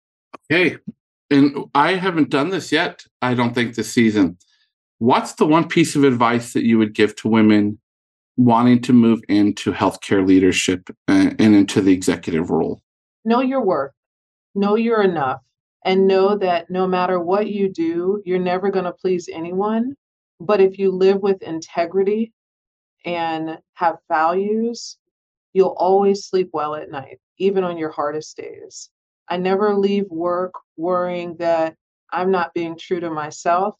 Okay. 0.50 0.78
And 1.30 1.64
I 1.74 1.94
haven't 1.94 2.30
done 2.30 2.50
this 2.50 2.70
yet, 2.70 3.04
I 3.20 3.34
don't 3.34 3.52
think 3.52 3.74
this 3.74 3.92
season. 3.92 4.38
What's 4.98 5.32
the 5.32 5.46
one 5.46 5.66
piece 5.66 5.96
of 5.96 6.04
advice 6.04 6.52
that 6.52 6.64
you 6.64 6.78
would 6.78 6.94
give 6.94 7.16
to 7.16 7.28
women 7.28 7.80
wanting 8.36 8.80
to 8.82 8.92
move 8.92 9.20
into 9.28 9.72
healthcare 9.72 10.26
leadership 10.26 10.88
uh, 11.08 11.30
and 11.38 11.54
into 11.54 11.80
the 11.80 11.92
executive 11.92 12.50
role? 12.50 12.80
Know 13.24 13.40
your 13.40 13.64
worth, 13.64 13.92
know 14.54 14.74
you're 14.74 15.02
enough, 15.02 15.40
and 15.84 16.06
know 16.06 16.36
that 16.36 16.70
no 16.70 16.86
matter 16.86 17.20
what 17.20 17.50
you 17.50 17.68
do, 17.68 18.22
you're 18.24 18.38
never 18.38 18.70
going 18.70 18.84
to 18.86 18.92
please 18.92 19.28
anyone. 19.32 19.94
But 20.40 20.60
if 20.60 20.78
you 20.78 20.90
live 20.90 21.22
with 21.22 21.42
integrity 21.42 22.32
and 23.04 23.58
have 23.74 23.96
values, 24.08 24.98
you'll 25.52 25.76
always 25.78 26.26
sleep 26.26 26.50
well 26.52 26.74
at 26.74 26.90
night, 26.90 27.20
even 27.38 27.64
on 27.64 27.78
your 27.78 27.90
hardest 27.90 28.36
days. 28.36 28.90
I 29.28 29.36
never 29.36 29.74
leave 29.74 30.06
work 30.10 30.52
worrying 30.76 31.36
that 31.38 31.76
I'm 32.12 32.30
not 32.30 32.54
being 32.54 32.76
true 32.76 33.00
to 33.00 33.10
myself 33.10 33.76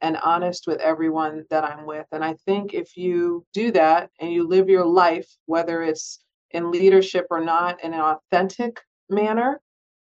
and 0.00 0.16
honest 0.18 0.66
with 0.66 0.80
everyone 0.80 1.44
that 1.50 1.64
I'm 1.64 1.86
with. 1.86 2.06
And 2.12 2.24
I 2.24 2.34
think 2.46 2.74
if 2.74 2.96
you 2.96 3.44
do 3.52 3.72
that 3.72 4.10
and 4.20 4.32
you 4.32 4.46
live 4.46 4.68
your 4.68 4.84
life, 4.84 5.28
whether 5.46 5.82
it's 5.82 6.22
in 6.52 6.70
leadership 6.70 7.26
or 7.30 7.40
not, 7.40 7.82
in 7.82 7.94
an 7.94 8.00
authentic 8.00 8.80
manner, 9.10 9.60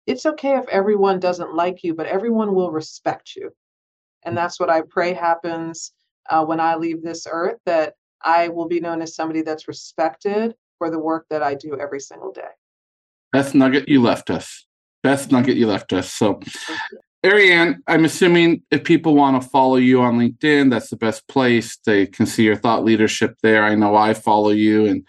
it's 0.06 0.26
okay 0.26 0.56
if 0.56 0.68
everyone 0.68 1.20
doesn't 1.20 1.54
like 1.54 1.82
you, 1.82 1.94
but 1.94 2.06
everyone 2.06 2.54
will 2.54 2.70
respect 2.70 3.34
you. 3.36 3.50
And 4.24 4.36
that's 4.36 4.60
what 4.60 4.70
I 4.70 4.82
pray 4.88 5.12
happens 5.12 5.92
uh, 6.28 6.44
when 6.44 6.60
I 6.60 6.76
leave 6.76 7.02
this 7.02 7.26
earth 7.30 7.58
that 7.66 7.94
I 8.22 8.48
will 8.48 8.68
be 8.68 8.80
known 8.80 9.00
as 9.00 9.14
somebody 9.14 9.42
that's 9.42 9.68
respected 9.68 10.54
for 10.78 10.90
the 10.90 10.98
work 10.98 11.26
that 11.30 11.42
I 11.42 11.54
do 11.54 11.78
every 11.78 12.00
single 12.00 12.32
day. 12.32 12.50
Best 13.32 13.54
nugget 13.54 13.88
you 13.88 14.02
left 14.02 14.30
us. 14.30 14.66
Best 15.02 15.30
nugget 15.30 15.56
you 15.56 15.66
left 15.66 15.92
us. 15.92 16.12
So 16.12 16.40
Arianne, 17.24 17.78
I'm 17.86 18.04
assuming 18.04 18.62
if 18.70 18.84
people 18.84 19.14
want 19.14 19.42
to 19.42 19.48
follow 19.48 19.76
you 19.76 20.00
on 20.00 20.18
LinkedIn, 20.18 20.70
that's 20.70 20.90
the 20.90 20.96
best 20.96 21.26
place. 21.26 21.76
They 21.84 22.06
can 22.06 22.26
see 22.26 22.44
your 22.44 22.56
thought 22.56 22.84
leadership 22.84 23.36
there. 23.42 23.64
I 23.64 23.74
know 23.74 23.96
I 23.96 24.14
follow 24.14 24.50
you 24.50 24.86
and 24.86 25.04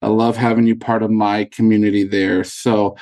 I 0.00 0.06
love 0.06 0.36
having 0.36 0.66
you 0.66 0.76
part 0.76 1.02
of 1.02 1.10
my 1.10 1.46
community 1.46 2.04
there. 2.04 2.44
So 2.44 2.96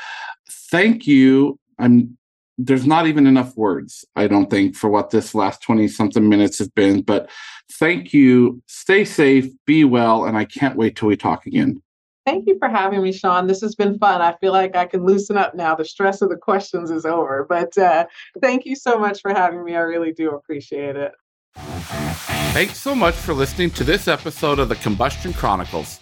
thank 0.70 1.06
you. 1.06 1.58
I'm 1.78 2.16
there's 2.58 2.86
not 2.86 3.06
even 3.06 3.26
enough 3.26 3.56
words, 3.56 4.04
I 4.16 4.28
don't 4.28 4.48
think, 4.48 4.76
for 4.76 4.88
what 4.88 5.10
this 5.10 5.34
last 5.34 5.60
20 5.62 5.88
something 5.88 6.26
minutes 6.28 6.58
have 6.58 6.74
been. 6.74 7.02
But 7.02 7.28
thank 7.72 8.14
you. 8.14 8.62
Stay 8.66 9.04
safe, 9.04 9.50
be 9.66 9.84
well, 9.84 10.24
and 10.24 10.38
I 10.38 10.46
can't 10.46 10.76
wait 10.76 10.96
till 10.96 11.08
we 11.08 11.16
talk 11.16 11.44
again. 11.46 11.82
Thank 12.26 12.48
you 12.48 12.58
for 12.58 12.68
having 12.68 13.02
me, 13.02 13.12
Shawn. 13.12 13.46
This 13.46 13.60
has 13.60 13.76
been 13.76 13.98
fun. 14.00 14.20
I 14.20 14.34
feel 14.38 14.52
like 14.52 14.74
I 14.74 14.84
can 14.84 15.06
loosen 15.06 15.36
up 15.36 15.54
now. 15.54 15.76
The 15.76 15.84
stress 15.84 16.22
of 16.22 16.28
the 16.28 16.36
questions 16.36 16.90
is 16.90 17.06
over. 17.06 17.46
But 17.48 17.78
uh, 17.78 18.06
thank 18.42 18.66
you 18.66 18.74
so 18.74 18.98
much 18.98 19.20
for 19.20 19.32
having 19.32 19.64
me. 19.64 19.76
I 19.76 19.80
really 19.80 20.12
do 20.12 20.32
appreciate 20.32 20.96
it. 20.96 21.12
Thanks 22.52 22.78
so 22.78 22.96
much 22.96 23.14
for 23.14 23.32
listening 23.32 23.70
to 23.70 23.84
this 23.84 24.08
episode 24.08 24.58
of 24.58 24.68
the 24.68 24.74
Combustion 24.74 25.34
Chronicles. 25.34 26.00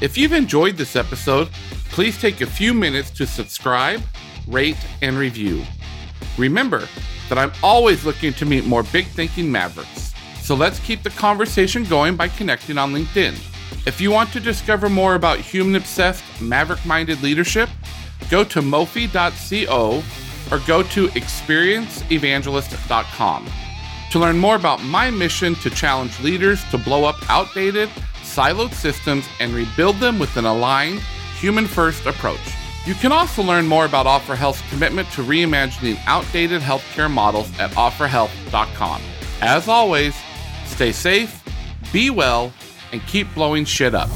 If 0.00 0.18
you've 0.18 0.32
enjoyed 0.32 0.76
this 0.76 0.96
episode, 0.96 1.48
please 1.90 2.20
take 2.20 2.40
a 2.40 2.46
few 2.46 2.74
minutes 2.74 3.12
to 3.12 3.26
subscribe, 3.26 4.02
rate, 4.48 4.78
and 5.02 5.16
review. 5.16 5.62
Remember 6.36 6.88
that 7.28 7.38
I'm 7.38 7.52
always 7.62 8.04
looking 8.04 8.32
to 8.34 8.44
meet 8.44 8.64
more 8.64 8.82
big 8.82 9.06
thinking 9.06 9.52
mavericks. 9.52 10.12
So 10.40 10.56
let's 10.56 10.80
keep 10.80 11.04
the 11.04 11.10
conversation 11.10 11.84
going 11.84 12.16
by 12.16 12.26
connecting 12.26 12.76
on 12.76 12.92
LinkedIn. 12.92 13.49
If 13.86 14.00
you 14.00 14.10
want 14.10 14.32
to 14.32 14.40
discover 14.40 14.88
more 14.88 15.14
about 15.14 15.38
human 15.38 15.76
obsessed, 15.76 16.24
maverick 16.40 16.84
minded 16.84 17.22
leadership, 17.22 17.68
go 18.30 18.42
to 18.44 18.60
mofi.co 18.60 20.02
or 20.50 20.58
go 20.66 20.82
to 20.82 21.06
experienceevangelist.com. 21.08 23.46
To 24.10 24.18
learn 24.18 24.38
more 24.38 24.56
about 24.56 24.82
my 24.82 25.10
mission 25.10 25.54
to 25.56 25.68
challenge 25.70 26.18
leaders 26.20 26.64
to 26.70 26.78
blow 26.78 27.04
up 27.04 27.16
outdated, 27.30 27.88
siloed 28.22 28.72
systems 28.72 29.26
and 29.38 29.52
rebuild 29.52 29.96
them 29.96 30.18
with 30.18 30.34
an 30.36 30.46
aligned, 30.46 31.00
human 31.38 31.66
first 31.66 32.06
approach. 32.06 32.40
You 32.86 32.94
can 32.94 33.12
also 33.12 33.42
learn 33.42 33.66
more 33.66 33.84
about 33.84 34.06
Offor 34.06 34.34
Health's 34.34 34.66
commitment 34.70 35.10
to 35.12 35.22
reimagining 35.22 35.98
outdated 36.06 36.62
healthcare 36.62 37.10
models 37.10 37.50
at 37.58 37.70
offorhealth.com. 37.72 39.02
As 39.42 39.68
always, 39.68 40.16
stay 40.64 40.92
safe, 40.92 41.42
be 41.92 42.08
well, 42.10 42.52
and 42.92 43.00
keep 43.06 43.32
blowing 43.34 43.64
shit 43.64 43.94
up. 43.94 44.08